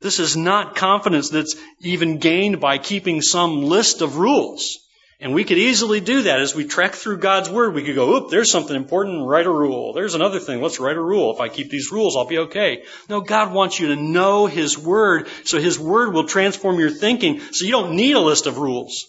This 0.00 0.20
is 0.20 0.36
not 0.36 0.76
confidence 0.76 1.30
that's 1.30 1.56
even 1.80 2.18
gained 2.18 2.60
by 2.60 2.78
keeping 2.78 3.20
some 3.20 3.62
list 3.62 4.00
of 4.00 4.16
rules. 4.16 4.78
And 5.20 5.34
we 5.34 5.42
could 5.42 5.58
easily 5.58 5.98
do 5.98 6.22
that 6.22 6.40
as 6.40 6.54
we 6.54 6.64
trek 6.64 6.94
through 6.94 7.18
God's 7.18 7.50
Word. 7.50 7.74
We 7.74 7.82
could 7.82 7.96
go, 7.96 8.14
oop, 8.14 8.30
there's 8.30 8.52
something 8.52 8.76
important, 8.76 9.26
write 9.26 9.46
a 9.46 9.50
rule. 9.50 9.92
There's 9.92 10.14
another 10.14 10.38
thing, 10.38 10.62
let's 10.62 10.78
write 10.78 10.96
a 10.96 11.02
rule. 11.02 11.34
If 11.34 11.40
I 11.40 11.48
keep 11.48 11.70
these 11.70 11.90
rules, 11.90 12.16
I'll 12.16 12.28
be 12.28 12.38
okay. 12.38 12.84
No, 13.08 13.20
God 13.20 13.52
wants 13.52 13.80
you 13.80 13.88
to 13.88 13.96
know 13.96 14.46
His 14.46 14.78
Word, 14.78 15.26
so 15.44 15.58
His 15.58 15.76
Word 15.76 16.14
will 16.14 16.28
transform 16.28 16.78
your 16.78 16.90
thinking, 16.90 17.40
so 17.50 17.64
you 17.64 17.72
don't 17.72 17.96
need 17.96 18.14
a 18.14 18.20
list 18.20 18.46
of 18.46 18.58
rules. 18.58 19.06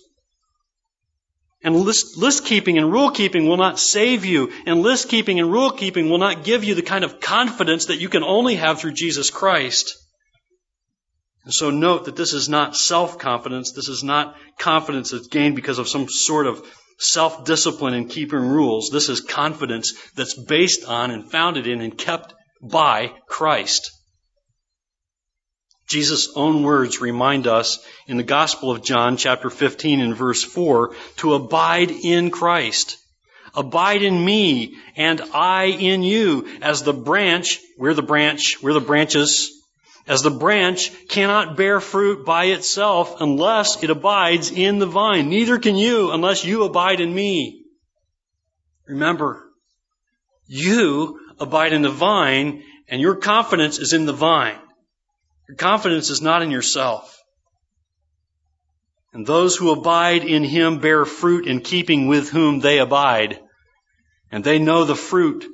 And 1.62 1.75
list, 1.75 2.17
list 2.17 2.43
keeping 2.45 2.80
and 2.80 2.91
rule 2.91 3.12
keeping 3.12 3.47
will 3.47 3.58
not 3.58 3.78
save 3.78 4.25
you, 4.25 4.52
and 4.65 4.82
list 4.82 5.10
keeping 5.10 5.39
and 5.39 5.52
rule 5.52 5.69
keeping 5.69 6.10
will 6.10 6.17
not 6.17 6.43
give 6.43 6.63
you 6.63 6.73
the 6.73 6.82
kind 6.82 7.04
of 7.04 7.19
confidence 7.19 7.88
that 7.88 7.99
you 7.99 8.10
can 8.10 8.23
only 8.23 8.56
have 8.56 8.80
through 8.80 8.93
Jesus 8.93 9.30
Christ. 9.30 9.95
And 11.45 11.54
so 11.54 11.69
note 11.69 12.06
that 12.06 12.15
this 12.15 12.34
is 12.34 12.49
not 12.49 12.75
self-confidence. 12.75 13.71
This 13.71 13.88
is 13.88 14.04
not 14.04 14.36
confidence 14.58 15.12
that's 15.12 15.28
gained 15.28 15.56
because 15.56 15.80
of 15.80 15.89
some 15.89 16.08
sort 16.10 16.47
of 16.47 16.62
self-discipline 16.99 17.93
in 17.93 18.08
keeping 18.08 18.39
rules. 18.39 18.89
This 18.91 19.10
is 19.10 19.21
confidence 19.21 19.93
that's 20.15 20.38
based 20.38 20.86
on 20.86 21.12
and 21.12 21.32
founded 21.32 21.65
in 21.65 21.82
and 21.82 21.97
kept 21.97 22.34
by 22.62 23.13
Christ. 23.28 23.91
Jesus' 25.88 26.32
own 26.36 26.62
words 26.62 27.02
remind 27.02 27.47
us 27.47 27.80
in 28.06 28.17
the 28.17 28.23
Gospel 28.23 28.69
of 28.69 28.84
John, 28.84 29.17
chapter 29.17 29.49
15 29.49 30.02
and 30.02 30.15
verse 30.15 30.43
4, 30.43 30.93
to 31.17 31.34
abide 31.34 31.89
in 31.89 32.30
Christ. 32.30 32.97
Abide 33.56 34.04
in 34.04 34.23
me 34.23 34.78
and 34.95 35.19
I 35.34 35.65
in 35.65 36.04
you 36.04 36.47
as 36.62 36.84
the 36.84 36.93
branch, 36.93 37.60
we're 37.78 37.95
the 37.95 38.04
branch, 38.04 38.62
we're 38.62 38.73
the 38.73 38.82
branches, 38.82 39.59
as 40.10 40.24
the 40.24 40.32
branch 40.32 40.91
cannot 41.08 41.56
bear 41.56 41.80
fruit 41.80 42.26
by 42.26 42.45
itself 42.45 43.22
unless 43.22 43.84
it 43.84 43.91
abides 43.91 44.50
in 44.52 44.80
the 44.80 44.88
vine. 44.88 45.30
Neither 45.30 45.60
can 45.60 45.76
you 45.76 46.12
unless 46.12 46.43
you 46.43 46.63
abide 46.63 47.00
in 47.00 47.13
me. 47.13 47.63
Remember, 48.88 49.52
you 50.48 51.19
abide 51.39 51.74
in 51.74 51.84
the 51.84 51.91
vine 51.91 52.63
and 52.88 53.00
your 53.00 53.17
confidence 53.17 53.78
is 53.78 53.93
in 53.93 54.08
the 54.08 54.13
vine. 54.13 54.58
Your 55.48 55.58
confidence 55.58 56.10
is 56.10 56.24
not 56.24 56.41
in 56.41 56.50
yourself. 56.50 57.15
And 59.13 59.28
those 59.28 59.56
who 59.56 59.72
abide 59.72 60.24
in 60.24 60.43
him 60.43 60.80
bear 60.80 61.06
fruit 61.06 61.48
in 61.48 61.62
keeping 61.62 62.08
with 62.08 62.30
whom 62.32 62.62
they 62.62 62.80
abide. 62.80 63.39
And 64.32 64.43
they 64.43 64.58
know 64.58 64.86
the 64.86 64.95
fruit 64.95 65.45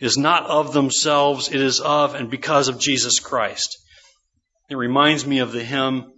is 0.00 0.16
not 0.16 0.46
of 0.46 0.72
themselves, 0.72 1.48
it 1.48 1.60
is 1.60 1.80
of 1.80 2.14
and 2.14 2.30
because 2.30 2.68
of 2.68 2.78
Jesus 2.78 3.20
Christ. 3.20 3.78
It 4.68 4.76
reminds 4.76 5.26
me 5.26 5.40
of 5.40 5.52
the 5.52 5.62
hymn. 5.62 6.12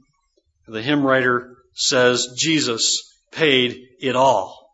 The 0.68 0.82
hymn 0.82 1.04
writer 1.04 1.56
says, 1.74 2.34
Jesus 2.38 3.02
paid 3.32 3.80
it 4.00 4.14
all. 4.14 4.70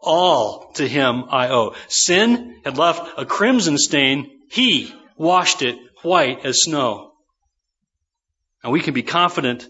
All 0.00 0.72
to 0.74 0.86
him 0.86 1.24
I 1.28 1.48
owe. 1.48 1.74
Sin 1.88 2.60
had 2.64 2.78
left 2.78 3.18
a 3.18 3.26
crimson 3.26 3.78
stain. 3.78 4.30
He 4.50 4.92
washed 5.16 5.62
it 5.62 5.76
white 6.02 6.44
as 6.44 6.62
snow. 6.62 7.12
And 8.62 8.72
we 8.72 8.80
can 8.80 8.94
be 8.94 9.02
confident 9.02 9.66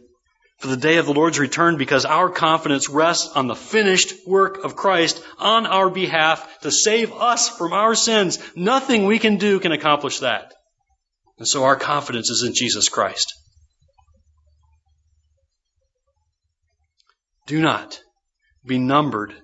for 0.62 0.68
the 0.68 0.76
day 0.76 0.98
of 0.98 1.06
the 1.06 1.12
Lord's 1.12 1.40
return 1.40 1.76
because 1.76 2.04
our 2.04 2.30
confidence 2.30 2.88
rests 2.88 3.34
on 3.34 3.48
the 3.48 3.56
finished 3.56 4.28
work 4.28 4.62
of 4.62 4.76
Christ 4.76 5.20
on 5.40 5.66
our 5.66 5.90
behalf 5.90 6.60
to 6.60 6.70
save 6.70 7.12
us 7.12 7.48
from 7.48 7.72
our 7.72 7.96
sins. 7.96 8.38
Nothing 8.54 9.06
we 9.06 9.18
can 9.18 9.38
do 9.38 9.58
can 9.58 9.72
accomplish 9.72 10.20
that. 10.20 10.54
And 11.36 11.48
so 11.48 11.64
our 11.64 11.74
confidence 11.74 12.30
is 12.30 12.44
in 12.44 12.54
Jesus 12.54 12.88
Christ. 12.88 13.34
Do 17.48 17.60
not 17.60 17.98
be 18.64 18.78
numbered 18.78 19.34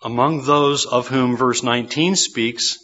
among 0.00 0.44
those 0.44 0.86
of 0.86 1.08
whom 1.08 1.36
verse 1.36 1.64
19 1.64 2.14
speaks, 2.14 2.78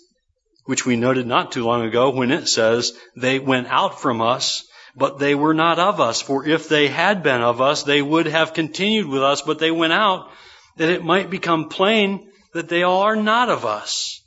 which 0.65 0.85
we 0.85 0.97
noted 0.97 1.29
not 1.29 1.53
too 1.53 1.65
long 1.65 1.83
ago 1.83 2.11
when 2.11 2.33
it 2.33 2.49
says, 2.49 2.91
they 3.17 3.39
went 3.39 3.69
out 3.69 4.01
from 4.01 4.21
us 4.21 4.67
but 4.95 5.19
they 5.19 5.35
were 5.35 5.55
not 5.55 5.79
of 5.79 6.01
us. 6.01 6.21
For 6.21 6.47
if 6.47 6.69
they 6.69 6.89
had 6.89 7.23
been 7.23 7.41
of 7.41 7.61
us, 7.61 7.83
they 7.83 8.03
would 8.03 8.27
have 8.27 8.55
continued 8.55 9.07
with 9.07 9.23
us, 9.23 9.43
but 9.43 9.59
they 9.59 9.71
went 9.71 9.93
out 9.93 10.31
that 10.77 10.91
it 10.91 11.05
might 11.05 11.31
become 11.31 11.69
plain 11.69 12.31
that 12.53 12.69
they 12.69 12.83
all 12.83 13.03
are 13.03 13.17
not 13.17 13.49
of 13.49 13.65
us. 13.65 14.21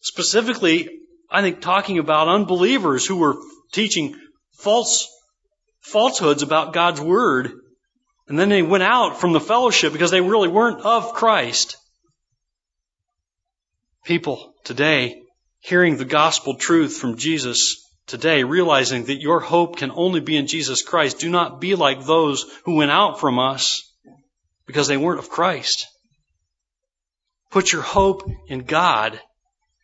Specifically, 0.00 1.00
I 1.30 1.42
think 1.42 1.60
talking 1.60 1.98
about 1.98 2.28
unbelievers 2.28 3.06
who 3.06 3.16
were 3.16 3.36
teaching 3.72 4.16
false 4.58 5.08
falsehoods 5.80 6.42
about 6.42 6.72
God's 6.72 7.00
word, 7.00 7.52
and 8.28 8.38
then 8.38 8.48
they 8.48 8.62
went 8.62 8.82
out 8.82 9.20
from 9.20 9.32
the 9.32 9.40
fellowship 9.40 9.92
because 9.92 10.10
they 10.10 10.20
really 10.20 10.48
weren't 10.48 10.80
of 10.82 11.14
Christ. 11.14 11.76
People 14.04 14.54
today 14.64 15.22
hearing 15.60 15.96
the 15.96 16.04
gospel 16.04 16.54
truth 16.54 16.96
from 16.96 17.16
Jesus 17.16 17.79
today, 18.10 18.44
realizing 18.44 19.04
that 19.04 19.20
your 19.20 19.40
hope 19.40 19.76
can 19.76 19.90
only 19.92 20.20
be 20.20 20.36
in 20.36 20.46
Jesus 20.46 20.82
Christ. 20.82 21.20
Do 21.20 21.30
not 21.30 21.60
be 21.60 21.74
like 21.74 22.04
those 22.04 22.44
who 22.64 22.74
went 22.74 22.90
out 22.90 23.20
from 23.20 23.38
us 23.38 23.82
because 24.66 24.88
they 24.88 24.96
weren't 24.96 25.20
of 25.20 25.30
Christ. 25.30 25.86
Put 27.50 27.72
your 27.72 27.82
hope 27.82 28.30
in 28.48 28.60
God. 28.60 29.20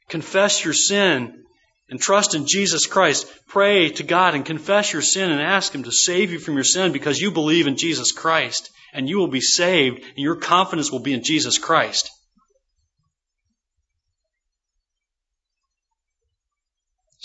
Confess 0.09 0.65
your 0.65 0.75
sin 0.75 1.45
and 1.89 2.01
trust 2.01 2.35
in 2.35 2.47
Jesus 2.47 2.87
Christ. 2.87 3.33
Pray 3.49 3.91
to 3.91 4.03
God 4.03 4.35
and 4.35 4.45
confess 4.45 4.93
your 4.93 5.03
sin 5.03 5.31
and 5.31 5.41
ask 5.41 5.75
Him 5.75 5.85
to 5.85 5.93
save 5.93 6.33
you 6.33 6.39
from 6.39 6.55
your 6.55 6.65
sin 6.65 6.93
because 6.93 7.21
you 7.21 7.31
believe 7.31 7.67
in 7.67 7.77
Jesus 7.77 8.13
Christ 8.13 8.71
and 8.93 9.09
you 9.09 9.19
will 9.19 9.29
be 9.29 9.41
saved 9.41 9.99
and 9.99 10.19
your 10.19 10.37
confidence 10.37 10.91
will 10.91 11.01
be 11.01 11.13
in 11.13 11.23
Jesus 11.23 11.59
Christ. 11.59 12.11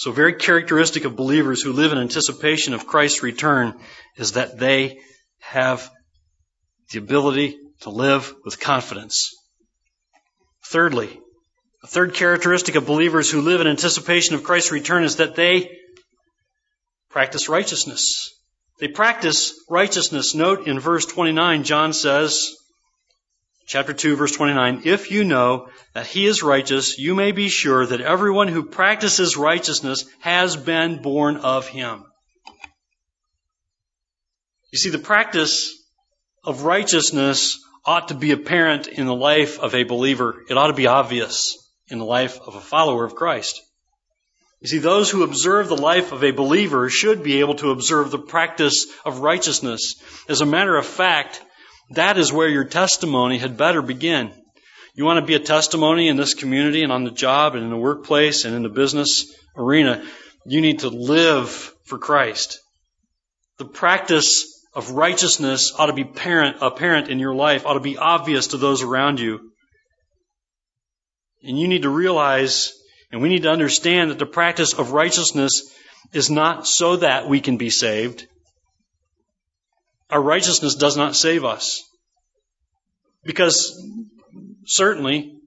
So 0.01 0.11
very 0.11 0.33
characteristic 0.33 1.05
of 1.05 1.15
believers 1.15 1.61
who 1.61 1.73
live 1.73 1.91
in 1.91 1.99
anticipation 1.99 2.73
of 2.73 2.87
Christ's 2.87 3.21
return 3.21 3.79
is 4.17 4.31
that 4.31 4.57
they 4.57 4.99
have 5.37 5.91
the 6.91 6.97
ability 6.97 7.59
to 7.81 7.91
live 7.91 8.33
with 8.43 8.59
confidence. 8.59 9.31
Thirdly, 10.65 11.19
a 11.83 11.87
third 11.87 12.15
characteristic 12.15 12.73
of 12.73 12.87
believers 12.87 13.29
who 13.29 13.41
live 13.41 13.61
in 13.61 13.67
anticipation 13.67 14.33
of 14.33 14.41
Christ's 14.41 14.71
return 14.71 15.03
is 15.03 15.17
that 15.17 15.35
they 15.35 15.69
practice 17.11 17.47
righteousness. 17.47 18.31
They 18.79 18.87
practice 18.87 19.53
righteousness. 19.69 20.33
Note 20.33 20.65
in 20.65 20.79
verse 20.79 21.05
29, 21.05 21.63
John 21.63 21.93
says, 21.93 22.55
chapter 23.65 23.93
2 23.93 24.15
verse 24.15 24.31
29, 24.31 24.81
if 24.85 25.11
you 25.11 25.23
know 25.23 25.69
that 25.93 26.07
he 26.07 26.25
is 26.25 26.43
righteous, 26.43 26.97
you 26.97 27.15
may 27.15 27.31
be 27.31 27.49
sure 27.49 27.85
that 27.85 28.01
everyone 28.01 28.47
who 28.47 28.63
practices 28.63 29.37
righteousness 29.37 30.05
has 30.19 30.55
been 30.55 31.01
born 31.01 31.37
of 31.37 31.67
him. 31.67 32.05
You 34.71 34.77
see, 34.77 34.89
the 34.89 34.99
practice 34.99 35.77
of 36.43 36.63
righteousness 36.63 37.59
ought 37.85 38.09
to 38.09 38.13
be 38.13 38.31
apparent 38.31 38.87
in 38.87 39.05
the 39.05 39.15
life 39.15 39.59
of 39.59 39.75
a 39.75 39.83
believer. 39.83 40.43
It 40.49 40.57
ought 40.57 40.67
to 40.67 40.73
be 40.73 40.87
obvious 40.87 41.57
in 41.87 41.99
the 41.99 42.05
life 42.05 42.39
of 42.39 42.55
a 42.55 42.61
follower 42.61 43.03
of 43.03 43.15
Christ. 43.15 43.61
You 44.61 44.67
see, 44.67 44.77
those 44.77 45.09
who 45.09 45.23
observe 45.23 45.67
the 45.67 45.75
life 45.75 46.11
of 46.11 46.23
a 46.23 46.31
believer 46.31 46.89
should 46.89 47.23
be 47.23 47.39
able 47.39 47.55
to 47.55 47.71
observe 47.71 48.11
the 48.11 48.19
practice 48.19 48.85
of 49.03 49.19
righteousness. 49.19 49.95
As 50.29 50.41
a 50.41 50.45
matter 50.45 50.77
of 50.77 50.85
fact, 50.85 51.41
that 51.91 52.17
is 52.17 52.31
where 52.31 52.49
your 52.49 52.65
testimony 52.65 53.37
had 53.37 53.57
better 53.57 53.81
begin. 53.81 54.31
You 54.93 55.05
want 55.05 55.19
to 55.19 55.25
be 55.25 55.35
a 55.35 55.39
testimony 55.39 56.07
in 56.09 56.17
this 56.17 56.33
community 56.33 56.83
and 56.83 56.91
on 56.91 57.03
the 57.03 57.11
job 57.11 57.55
and 57.55 57.63
in 57.63 57.69
the 57.69 57.77
workplace 57.77 58.45
and 58.45 58.55
in 58.55 58.63
the 58.63 58.69
business 58.69 59.33
arena. 59.55 60.03
You 60.45 60.61
need 60.61 60.79
to 60.79 60.89
live 60.89 61.49
for 61.85 61.97
Christ. 61.97 62.59
The 63.57 63.65
practice 63.65 64.65
of 64.73 64.91
righteousness 64.91 65.73
ought 65.77 65.87
to 65.87 65.93
be 65.93 66.03
parent, 66.03 66.57
apparent 66.61 67.09
in 67.09 67.19
your 67.19 67.35
life, 67.35 67.65
ought 67.65 67.73
to 67.73 67.79
be 67.79 67.97
obvious 67.97 68.47
to 68.47 68.57
those 68.57 68.83
around 68.83 69.19
you. 69.19 69.51
And 71.43 71.59
you 71.59 71.67
need 71.67 71.83
to 71.83 71.89
realize, 71.89 72.71
and 73.11 73.21
we 73.21 73.29
need 73.29 73.43
to 73.43 73.51
understand 73.51 74.11
that 74.11 74.19
the 74.19 74.25
practice 74.25 74.73
of 74.73 74.91
righteousness 74.91 75.73
is 76.13 76.29
not 76.29 76.67
so 76.67 76.97
that 76.97 77.27
we 77.27 77.39
can 77.41 77.57
be 77.57 77.69
saved. 77.69 78.27
Our 80.11 80.21
righteousness 80.21 80.75
does 80.75 80.97
not 80.97 81.15
save 81.15 81.45
us. 81.45 81.83
Because 83.23 83.81
certainly 84.65 85.37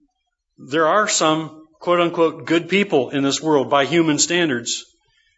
there 0.56 0.86
are 0.86 1.06
some 1.06 1.66
quote 1.80 2.00
unquote 2.00 2.46
good 2.46 2.68
people 2.68 3.10
in 3.10 3.22
this 3.22 3.42
world 3.42 3.68
by 3.68 3.84
human 3.84 4.18
standards. 4.18 4.84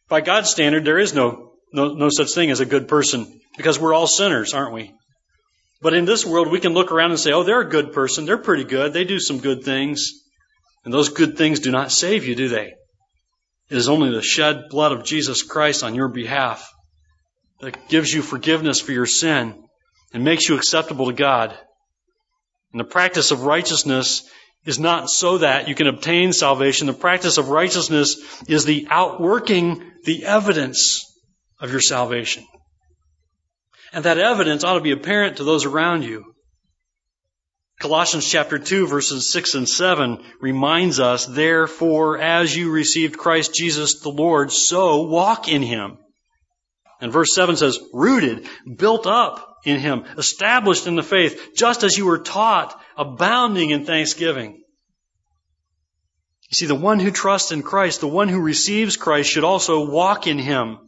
By 0.08 0.20
God's 0.20 0.50
standard, 0.50 0.84
there 0.84 0.98
is 0.98 1.12
no, 1.12 1.52
no, 1.72 1.94
no 1.94 2.08
such 2.08 2.34
thing 2.34 2.50
as 2.50 2.60
a 2.60 2.66
good 2.66 2.86
person 2.86 3.40
because 3.56 3.80
we're 3.80 3.94
all 3.94 4.06
sinners, 4.06 4.54
aren't 4.54 4.74
we? 4.74 4.94
But 5.82 5.94
in 5.94 6.04
this 6.04 6.24
world, 6.24 6.50
we 6.50 6.60
can 6.60 6.72
look 6.72 6.92
around 6.92 7.10
and 7.10 7.20
say, 7.20 7.32
oh, 7.32 7.42
they're 7.42 7.60
a 7.60 7.68
good 7.68 7.92
person. 7.92 8.24
They're 8.24 8.38
pretty 8.38 8.64
good. 8.64 8.92
They 8.92 9.04
do 9.04 9.18
some 9.18 9.38
good 9.40 9.64
things. 9.64 10.12
And 10.84 10.94
those 10.94 11.08
good 11.08 11.36
things 11.36 11.60
do 11.60 11.72
not 11.72 11.90
save 11.90 12.24
you, 12.26 12.34
do 12.36 12.48
they? 12.48 12.74
It 13.68 13.76
is 13.76 13.88
only 13.88 14.10
the 14.10 14.22
shed 14.22 14.68
blood 14.70 14.92
of 14.92 15.04
Jesus 15.04 15.42
Christ 15.42 15.82
on 15.82 15.96
your 15.96 16.08
behalf 16.08 16.72
that 17.60 17.88
gives 17.88 18.12
you 18.12 18.22
forgiveness 18.22 18.80
for 18.80 18.92
your 18.92 19.06
sin 19.06 19.54
and 20.12 20.24
makes 20.24 20.48
you 20.48 20.56
acceptable 20.56 21.06
to 21.06 21.12
God. 21.12 21.56
And 22.72 22.80
the 22.80 22.84
practice 22.84 23.30
of 23.30 23.42
righteousness 23.42 24.28
is 24.64 24.78
not 24.78 25.08
so 25.08 25.38
that 25.38 25.68
you 25.68 25.74
can 25.74 25.86
obtain 25.86 26.32
salvation. 26.32 26.86
The 26.86 26.92
practice 26.92 27.38
of 27.38 27.48
righteousness 27.48 28.16
is 28.48 28.64
the 28.64 28.88
outworking, 28.90 29.82
the 30.04 30.26
evidence 30.26 31.04
of 31.60 31.70
your 31.70 31.80
salvation. 31.80 32.44
And 33.92 34.04
that 34.04 34.18
evidence 34.18 34.64
ought 34.64 34.74
to 34.74 34.80
be 34.80 34.90
apparent 34.90 35.38
to 35.38 35.44
those 35.44 35.64
around 35.64 36.02
you. 36.02 36.34
Colossians 37.78 38.28
chapter 38.28 38.58
2 38.58 38.86
verses 38.86 39.30
6 39.32 39.54
and 39.54 39.68
7 39.68 40.24
reminds 40.40 40.98
us, 40.98 41.26
therefore, 41.26 42.18
as 42.18 42.56
you 42.56 42.70
received 42.70 43.18
Christ 43.18 43.54
Jesus 43.54 44.00
the 44.00 44.08
Lord, 44.08 44.50
so 44.50 45.02
walk 45.02 45.48
in 45.48 45.62
him. 45.62 45.98
And 47.00 47.12
verse 47.12 47.34
7 47.34 47.56
says, 47.56 47.78
rooted, 47.92 48.46
built 48.76 49.06
up 49.06 49.58
in 49.64 49.80
him, 49.80 50.04
established 50.16 50.86
in 50.86 50.96
the 50.96 51.02
faith, 51.02 51.50
just 51.54 51.82
as 51.82 51.96
you 51.98 52.06
were 52.06 52.18
taught, 52.18 52.80
abounding 52.96 53.70
in 53.70 53.84
thanksgiving. 53.84 54.62
You 56.48 56.54
see, 56.54 56.66
the 56.66 56.74
one 56.74 57.00
who 57.00 57.10
trusts 57.10 57.52
in 57.52 57.62
Christ, 57.62 58.00
the 58.00 58.08
one 58.08 58.28
who 58.28 58.40
receives 58.40 58.96
Christ 58.96 59.30
should 59.30 59.44
also 59.44 59.90
walk 59.90 60.26
in 60.26 60.38
him. 60.38 60.78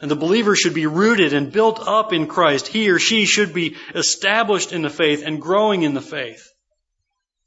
And 0.00 0.10
the 0.10 0.16
believer 0.16 0.56
should 0.56 0.74
be 0.74 0.86
rooted 0.86 1.32
and 1.32 1.52
built 1.52 1.86
up 1.86 2.12
in 2.12 2.26
Christ. 2.26 2.66
He 2.66 2.90
or 2.90 2.98
she 2.98 3.24
should 3.24 3.54
be 3.54 3.76
established 3.94 4.72
in 4.72 4.82
the 4.82 4.90
faith 4.90 5.22
and 5.24 5.40
growing 5.40 5.82
in 5.82 5.94
the 5.94 6.00
faith. 6.00 6.48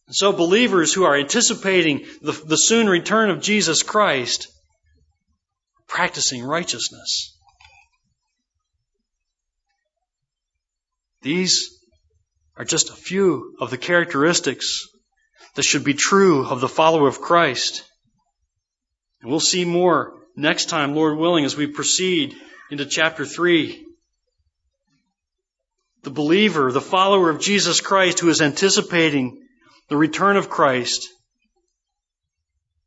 And 0.08 0.16
so 0.16 0.32
believers 0.32 0.94
who 0.94 1.04
are 1.04 1.18
anticipating 1.18 2.06
the, 2.22 2.32
the 2.32 2.56
soon 2.56 2.88
return 2.88 3.30
of 3.30 3.42
Jesus 3.42 3.84
Christ, 3.84 4.48
practicing 5.88 6.44
righteousness. 6.44 7.35
These 11.26 11.80
are 12.56 12.66
just 12.66 12.92
a 12.92 12.96
few 12.96 13.56
of 13.60 13.72
the 13.72 13.80
characteristics 13.80 14.88
that 15.56 15.66
should 15.66 15.84
be 15.84 15.96
true 15.96 16.46
of 16.46 16.62
the 16.62 16.70
follower 16.70 17.08
of 17.08 17.20
Christ. 17.20 17.84
And 19.22 19.32
we'll 19.32 19.40
see 19.40 19.66
more 19.66 20.20
next 20.36 20.70
time, 20.70 20.94
Lord 20.94 21.18
willing, 21.18 21.44
as 21.44 21.58
we 21.58 21.66
proceed 21.66 22.36
into 22.70 22.86
chapter 22.86 23.26
3. 23.26 23.84
The 26.04 26.12
believer, 26.12 26.72
the 26.72 26.80
follower 26.80 27.32
of 27.32 27.42
Jesus 27.42 27.82
Christ 27.82 28.20
who 28.20 28.30
is 28.30 28.44
anticipating 28.44 29.42
the 29.90 29.98
return 29.98 30.38
of 30.38 30.48
Christ, 30.52 31.10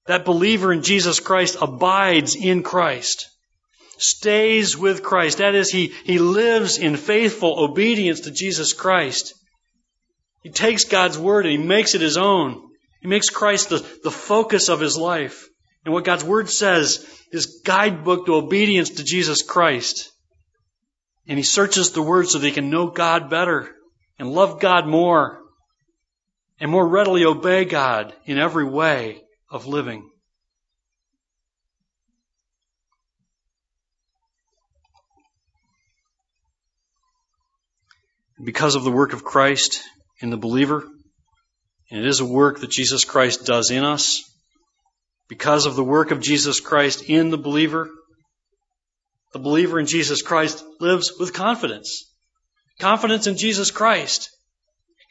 that 0.07 0.24
believer 0.24 0.72
in 0.72 0.85
Jesus 0.85 1.18
Christ 1.18 1.57
abides 1.61 2.37
in 2.37 2.62
Christ, 2.62 3.29
stays 3.98 4.76
with 4.76 5.02
Christ. 5.02 5.38
That 5.38 5.54
is, 5.54 5.70
he, 5.70 5.92
he 6.04 6.18
lives 6.18 6.78
in 6.78 6.96
faithful 6.96 7.58
obedience 7.58 8.20
to 8.20 8.30
Jesus 8.30 8.72
Christ. 8.72 9.34
He 10.42 10.50
takes 10.50 10.84
God's 10.84 11.18
word 11.18 11.46
and 11.46 11.61
he 11.61 11.66
makes 11.66 11.94
it 11.94 12.00
his 12.00 12.16
own. 12.16 12.62
He 13.00 13.08
makes 13.08 13.30
Christ 13.30 13.68
the, 13.68 13.78
the 14.02 14.11
focus 14.11 14.68
of 14.68 14.80
his 14.80 14.96
life. 14.96 15.48
And 15.84 15.94
what 15.94 16.04
God's 16.04 16.24
Word 16.24 16.50
says 16.50 17.06
is 17.32 17.62
guidebook 17.64 18.26
to 18.26 18.34
obedience 18.34 18.90
to 18.90 19.04
Jesus 19.04 19.42
Christ. 19.42 20.11
And 21.26 21.38
he 21.38 21.42
searches 21.42 21.92
the 21.92 22.02
Word 22.02 22.28
so 22.28 22.38
that 22.38 22.46
he 22.46 22.52
can 22.52 22.70
know 22.70 22.88
God 22.88 23.30
better 23.30 23.74
and 24.18 24.30
love 24.30 24.61
God 24.61 24.87
more 24.87 25.40
and 26.61 26.70
more 26.70 26.87
readily 26.87 27.24
obey 27.24 27.64
God 27.64 28.12
in 28.26 28.38
every 28.38 28.64
way 28.64 29.22
of 29.50 29.66
living. 29.66 30.11
Because 38.42 38.74
of 38.74 38.85
the 38.85 38.92
work 38.92 39.12
of 39.12 39.24
Christ 39.24 39.83
in 40.20 40.31
the 40.31 40.37
believer, 40.37 40.85
and 41.90 42.01
it 42.01 42.07
is 42.07 42.20
a 42.20 42.27
work 42.27 42.61
that 42.61 42.70
Jesus 42.70 43.05
Christ 43.05 43.44
does 43.44 43.70
in 43.70 43.85
us, 43.85 44.22
because 45.29 45.66
of 45.66 45.77
the 45.77 45.85
work 45.85 46.11
of 46.11 46.20
Jesus 46.20 46.61
Christ 46.61 47.03
in 47.03 47.31
the 47.31 47.38
believer, 47.38 47.90
the 49.33 49.38
believer 49.38 49.79
in 49.79 49.87
Jesus 49.87 50.22
Christ 50.22 50.64
lives 50.81 51.12
with 51.18 51.35
confidence. 51.35 52.05
Confidence 52.79 53.27
in 53.27 53.37
Jesus 53.37 53.70
Christ. 53.70 54.31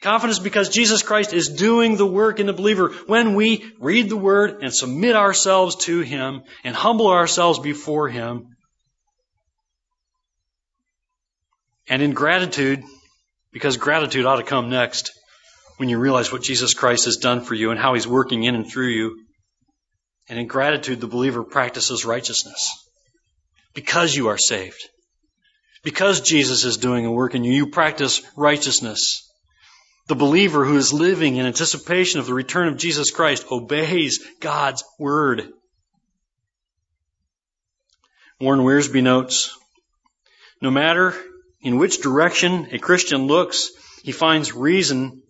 Confidence 0.00 0.38
because 0.38 0.68
Jesus 0.68 1.02
Christ 1.02 1.32
is 1.32 1.48
doing 1.48 1.96
the 1.96 2.06
work 2.06 2.38
in 2.38 2.46
the 2.46 2.52
believer 2.52 2.90
when 3.06 3.34
we 3.34 3.64
read 3.80 4.08
the 4.08 4.16
Word 4.16 4.62
and 4.62 4.72
submit 4.72 5.16
ourselves 5.16 5.76
to 5.86 6.00
Him 6.00 6.42
and 6.62 6.74
humble 6.74 7.08
ourselves 7.08 7.58
before 7.58 8.08
Him. 8.08 8.46
And 11.88 12.00
in 12.00 12.12
gratitude, 12.12 12.84
because 13.52 13.76
gratitude 13.76 14.26
ought 14.26 14.36
to 14.36 14.42
come 14.42 14.70
next 14.70 15.12
when 15.78 15.88
you 15.88 15.98
realize 15.98 16.32
what 16.32 16.42
Jesus 16.42 16.74
Christ 16.74 17.06
has 17.06 17.16
done 17.16 17.40
for 17.40 17.54
you 17.54 17.70
and 17.70 17.80
how 17.80 17.94
He's 17.94 18.06
working 18.06 18.44
in 18.44 18.54
and 18.54 18.70
through 18.70 18.88
you. 18.88 19.24
And 20.28 20.38
in 20.38 20.46
gratitude, 20.46 21.00
the 21.00 21.06
believer 21.06 21.42
practices 21.42 22.04
righteousness 22.04 22.70
because 23.74 24.14
you 24.14 24.28
are 24.28 24.38
saved. 24.38 24.88
Because 25.82 26.20
Jesus 26.20 26.64
is 26.64 26.76
doing 26.76 27.06
a 27.06 27.12
work 27.12 27.34
in 27.34 27.44
you, 27.44 27.52
you 27.52 27.70
practice 27.70 28.20
righteousness. 28.36 29.24
The 30.08 30.16
believer 30.16 30.64
who 30.64 30.76
is 30.76 30.92
living 30.92 31.36
in 31.36 31.46
anticipation 31.46 32.18
of 32.18 32.26
the 32.26 32.34
return 32.34 32.68
of 32.68 32.78
Jesus 32.78 33.10
Christ 33.10 33.46
obeys 33.50 34.20
God's 34.40 34.82
word. 34.98 35.48
Warren 38.40 38.60
Wiersbe 38.60 39.02
notes, 39.02 39.56
no 40.60 40.70
matter 40.70 41.14
in 41.60 41.78
which 41.78 42.00
direction 42.00 42.68
a 42.72 42.78
Christian 42.78 43.26
looks, 43.26 43.70
he 44.02 44.12
finds 44.12 44.54
reason 44.54 45.22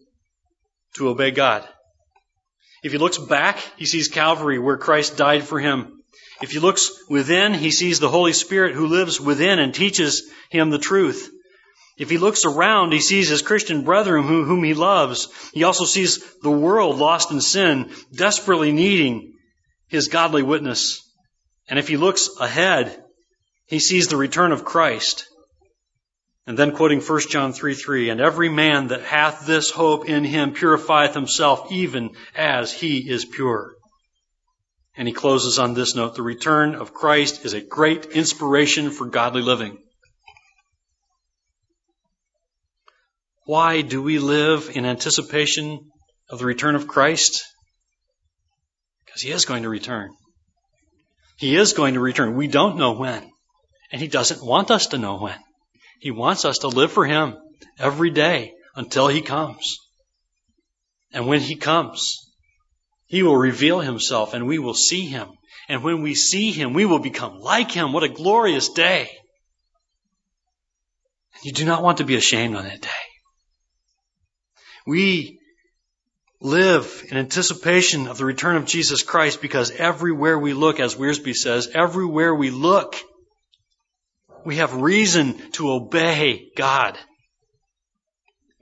to 0.97 1.09
obey 1.09 1.31
God. 1.31 1.67
If 2.83 2.93
he 2.93 2.99
looks 2.99 3.19
back, 3.19 3.59
he 3.77 3.87
sees 3.87 4.09
Calvary 4.09 4.59
where 4.59 4.77
Christ 4.77 5.17
died 5.17 5.45
for 5.45 5.59
him. 5.59 6.03
If 6.41 6.53
he 6.53 6.61
looks 6.61 6.91
within, 7.09 7.55
he 7.55 7.71
sees 7.71 7.99
the 7.99 8.09
Holy 8.09 8.33
Spirit 8.33 8.75
who 8.75 8.87
lives 8.87 9.21
within 9.21 9.59
and 9.59 9.75
teaches 9.75 10.31
him 10.51 10.71
the 10.71 10.79
truth. 10.79 11.31
If 11.97 12.11
he 12.11 12.19
looks 12.19 12.45
around, 12.45 12.93
he 12.93 13.01
sees 13.01 13.29
his 13.29 13.43
Christian 13.43 13.83
brethren 13.83 14.23
whom 14.23 14.62
he 14.62 14.75
loves. 14.75 15.29
He 15.53 15.64
also 15.64 15.85
sees 15.85 16.23
the 16.43 16.51
world 16.51 16.97
lost 16.97 17.33
in 17.33 17.41
sin, 17.41 17.91
desperately 18.14 18.71
needing 18.71 19.35
his 19.88 20.07
godly 20.07 20.45
witness. 20.45 21.03
And 21.69 21.79
if 21.79 21.88
he 21.88 21.97
looks 21.97 22.31
ahead, 22.38 23.03
he 23.66 23.81
sees 23.81 24.07
the 24.07 24.16
return 24.16 24.53
of 24.53 24.64
Christ. 24.64 25.28
And 26.49 26.59
then 26.59 26.72
quoting 26.72 27.03
1 27.03 27.20
John 27.28 27.53
3 27.53 27.74
3, 27.74 28.09
and 28.09 28.22
every 28.22 28.49
man 28.49 28.88
that 28.88 29.03
hath 29.03 29.44
this 29.44 29.70
hope 29.70 30.09
in 30.09 30.24
him 30.24 30.55
purifieth 30.55 31.12
himself 31.12 31.70
even 31.70 32.16
as 32.34 32.72
he 32.72 33.01
is 33.01 33.26
pure. 33.26 33.74
And 34.96 35.07
he 35.07 35.12
closes 35.12 35.59
on 35.59 35.74
this 35.74 35.94
note 35.94 36.14
the 36.14 36.22
return 36.22 36.74
of 36.74 36.94
Christ 36.94 37.44
is 37.44 37.53
a 37.53 37.61
great 37.61 38.07
inspiration 38.07 38.90
for 38.90 39.05
godly 39.05 39.42
living. 39.42 39.76
Why 43.44 43.82
do 43.82 44.01
we 44.01 44.18
live 44.18 44.70
in 44.72 44.86
anticipation 44.86 45.90
of 46.30 46.38
the 46.38 46.46
return 46.46 46.76
of 46.76 46.88
Christ? 46.88 47.44
Because 49.05 49.20
he 49.20 49.32
is 49.32 49.44
going 49.44 49.64
to 49.64 49.68
return. 49.68 50.09
He 51.36 51.57
is 51.57 51.74
going 51.74 51.92
to 51.92 52.01
return. 52.01 52.36
We 52.36 52.46
don't 52.46 52.78
know 52.78 52.92
when. 52.92 53.30
And 53.92 54.01
he 54.01 54.09
doesn't 54.09 54.42
want 54.42 54.70
us 54.70 54.86
to 54.88 54.99
know 54.99 55.18
when. 55.18 55.38
He 55.99 56.11
wants 56.11 56.44
us 56.44 56.59
to 56.59 56.68
live 56.68 56.92
for 56.92 57.05
Him 57.05 57.36
every 57.78 58.11
day 58.11 58.55
until 58.74 59.09
He 59.09 59.20
comes. 59.22 59.78
And 61.12 61.26
when 61.26 61.40
He 61.40 61.57
comes, 61.57 62.30
He 63.07 63.22
will 63.22 63.36
reveal 63.36 63.80
Himself 63.80 64.34
and 64.34 64.46
we 64.46 64.59
will 64.59 64.74
see 64.74 65.07
Him. 65.07 65.28
And 65.68 65.82
when 65.82 66.03
we 66.03 66.14
see 66.14 66.53
Him, 66.53 66.72
we 66.72 66.86
will 66.86 67.01
become 67.01 67.40
like 67.40 67.70
Him. 67.70 67.92
What 67.92 68.05
a 68.05 68.09
glorious 68.09 68.68
day. 68.70 69.11
You 71.42 71.53
do 71.53 71.64
not 71.64 71.82
want 71.82 71.99
to 71.99 72.05
be 72.05 72.16
ashamed 72.16 72.57
on 72.57 72.64
that 72.64 72.80
day. 72.80 72.88
We 74.86 75.38
live 76.40 77.05
in 77.11 77.16
anticipation 77.16 78.07
of 78.07 78.18
the 78.18 78.24
return 78.24 78.57
of 78.57 78.64
Jesus 78.64 79.03
Christ 79.03 79.42
because 79.42 79.70
everywhere 79.70 80.38
we 80.38 80.53
look, 80.53 80.80
as 80.80 80.94
Wiersbe 80.94 81.34
says, 81.34 81.68
everywhere 81.74 82.34
we 82.34 82.51
look, 82.51 82.96
we 84.49 84.57
have 84.57 84.80
reason 84.80 85.38
to 85.53 85.72
obey 85.72 86.49
God. 86.57 86.96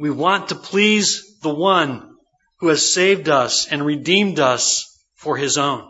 We 0.01 0.11
want 0.11 0.49
to 0.49 0.57
please 0.57 1.39
the 1.43 1.55
one 1.55 2.16
who 2.59 2.66
has 2.68 2.93
saved 2.93 3.28
us 3.28 3.68
and 3.70 3.87
redeemed 3.87 4.41
us 4.41 5.01
for 5.14 5.37
his 5.37 5.59
own. 5.59 5.87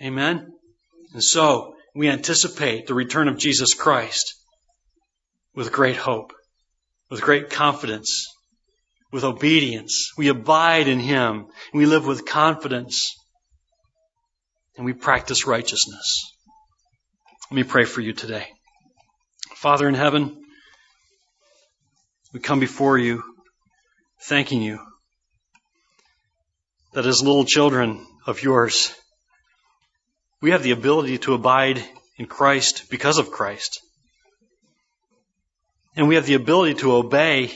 Amen? 0.00 0.50
And 1.12 1.22
so, 1.22 1.74
we 1.94 2.08
anticipate 2.08 2.86
the 2.86 2.94
return 2.94 3.28
of 3.28 3.36
Jesus 3.36 3.74
Christ 3.74 4.34
with 5.54 5.72
great 5.72 5.96
hope, 5.96 6.32
with 7.10 7.20
great 7.20 7.50
confidence, 7.50 8.28
with 9.12 9.24
obedience. 9.24 10.10
We 10.16 10.28
abide 10.28 10.88
in 10.88 11.00
Him. 11.00 11.48
We 11.74 11.84
live 11.84 12.06
with 12.06 12.24
confidence. 12.24 13.14
And 14.78 14.86
we 14.86 14.94
practice 14.94 15.46
righteousness. 15.46 16.32
Let 17.50 17.56
me 17.56 17.64
pray 17.64 17.84
for 17.84 18.00
you 18.00 18.14
today. 18.14 18.48
Father 19.60 19.88
in 19.88 19.94
heaven, 19.94 20.36
we 22.32 22.38
come 22.38 22.60
before 22.60 22.96
you 22.96 23.24
thanking 24.22 24.62
you 24.62 24.78
that 26.92 27.04
as 27.04 27.24
little 27.24 27.44
children 27.44 28.06
of 28.24 28.40
yours, 28.40 28.94
we 30.40 30.52
have 30.52 30.62
the 30.62 30.70
ability 30.70 31.18
to 31.18 31.34
abide 31.34 31.82
in 32.18 32.26
Christ 32.26 32.88
because 32.88 33.18
of 33.18 33.32
Christ. 33.32 33.80
And 35.96 36.06
we 36.06 36.14
have 36.14 36.26
the 36.26 36.34
ability 36.34 36.74
to 36.74 36.92
obey 36.92 37.50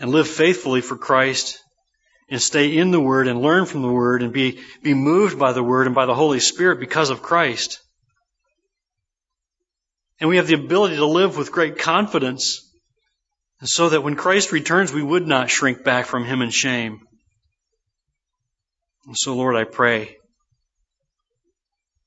and 0.00 0.10
live 0.10 0.26
faithfully 0.26 0.80
for 0.80 0.96
Christ 0.96 1.60
and 2.28 2.42
stay 2.42 2.76
in 2.76 2.90
the 2.90 3.00
Word 3.00 3.28
and 3.28 3.40
learn 3.40 3.66
from 3.66 3.82
the 3.82 3.92
Word 3.92 4.24
and 4.24 4.32
be, 4.32 4.58
be 4.82 4.94
moved 4.94 5.38
by 5.38 5.52
the 5.52 5.62
Word 5.62 5.86
and 5.86 5.94
by 5.94 6.06
the 6.06 6.14
Holy 6.14 6.40
Spirit 6.40 6.80
because 6.80 7.10
of 7.10 7.22
Christ. 7.22 7.78
And 10.20 10.30
we 10.30 10.36
have 10.36 10.46
the 10.46 10.54
ability 10.54 10.96
to 10.96 11.06
live 11.06 11.36
with 11.36 11.52
great 11.52 11.78
confidence 11.78 12.60
so 13.62 13.88
that 13.88 14.02
when 14.02 14.16
Christ 14.16 14.52
returns, 14.52 14.92
we 14.92 15.02
would 15.02 15.26
not 15.26 15.50
shrink 15.50 15.84
back 15.84 16.06
from 16.06 16.24
Him 16.24 16.42
in 16.42 16.50
shame. 16.50 17.00
And 19.06 19.16
so, 19.16 19.34
Lord, 19.34 19.56
I 19.56 19.64
pray, 19.64 20.16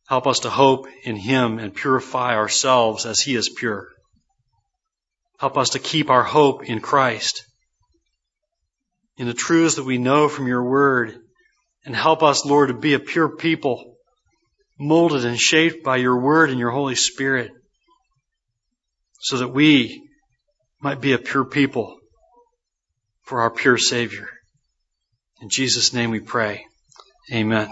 help 0.07 0.27
us 0.27 0.39
to 0.39 0.49
hope 0.49 0.87
in 1.03 1.15
Him 1.15 1.59
and 1.59 1.73
purify 1.73 2.35
ourselves 2.35 3.05
as 3.05 3.19
He 3.19 3.35
is 3.35 3.49
pure. 3.49 3.89
Help 5.39 5.57
us 5.57 5.71
to 5.71 5.79
keep 5.79 6.09
our 6.09 6.23
hope 6.23 6.63
in 6.63 6.79
Christ 6.79 7.43
in 9.17 9.27
the 9.27 9.33
truths 9.33 9.75
that 9.75 9.83
we 9.83 9.97
know 9.97 10.29
from 10.29 10.47
your 10.47 10.63
word. 10.63 11.19
And 11.85 11.95
help 11.95 12.21
us, 12.21 12.45
Lord, 12.45 12.67
to 12.69 12.73
be 12.73 12.93
a 12.93 12.99
pure 12.99 13.35
people, 13.35 13.95
molded 14.79 15.25
and 15.25 15.39
shaped 15.39 15.83
by 15.83 15.97
your 15.97 16.19
word 16.19 16.49
and 16.49 16.59
your 16.59 16.71
Holy 16.71 16.95
Spirit, 16.95 17.51
so 19.19 19.37
that 19.37 19.49
we 19.49 20.03
might 20.81 21.01
be 21.01 21.13
a 21.13 21.17
pure 21.17 21.45
people 21.45 21.97
for 23.23 23.41
our 23.41 23.49
pure 23.49 23.77
Savior. 23.77 24.29
In 25.41 25.49
Jesus' 25.49 25.93
name 25.93 26.11
we 26.11 26.19
pray. 26.19 26.65
Amen. 27.31 27.69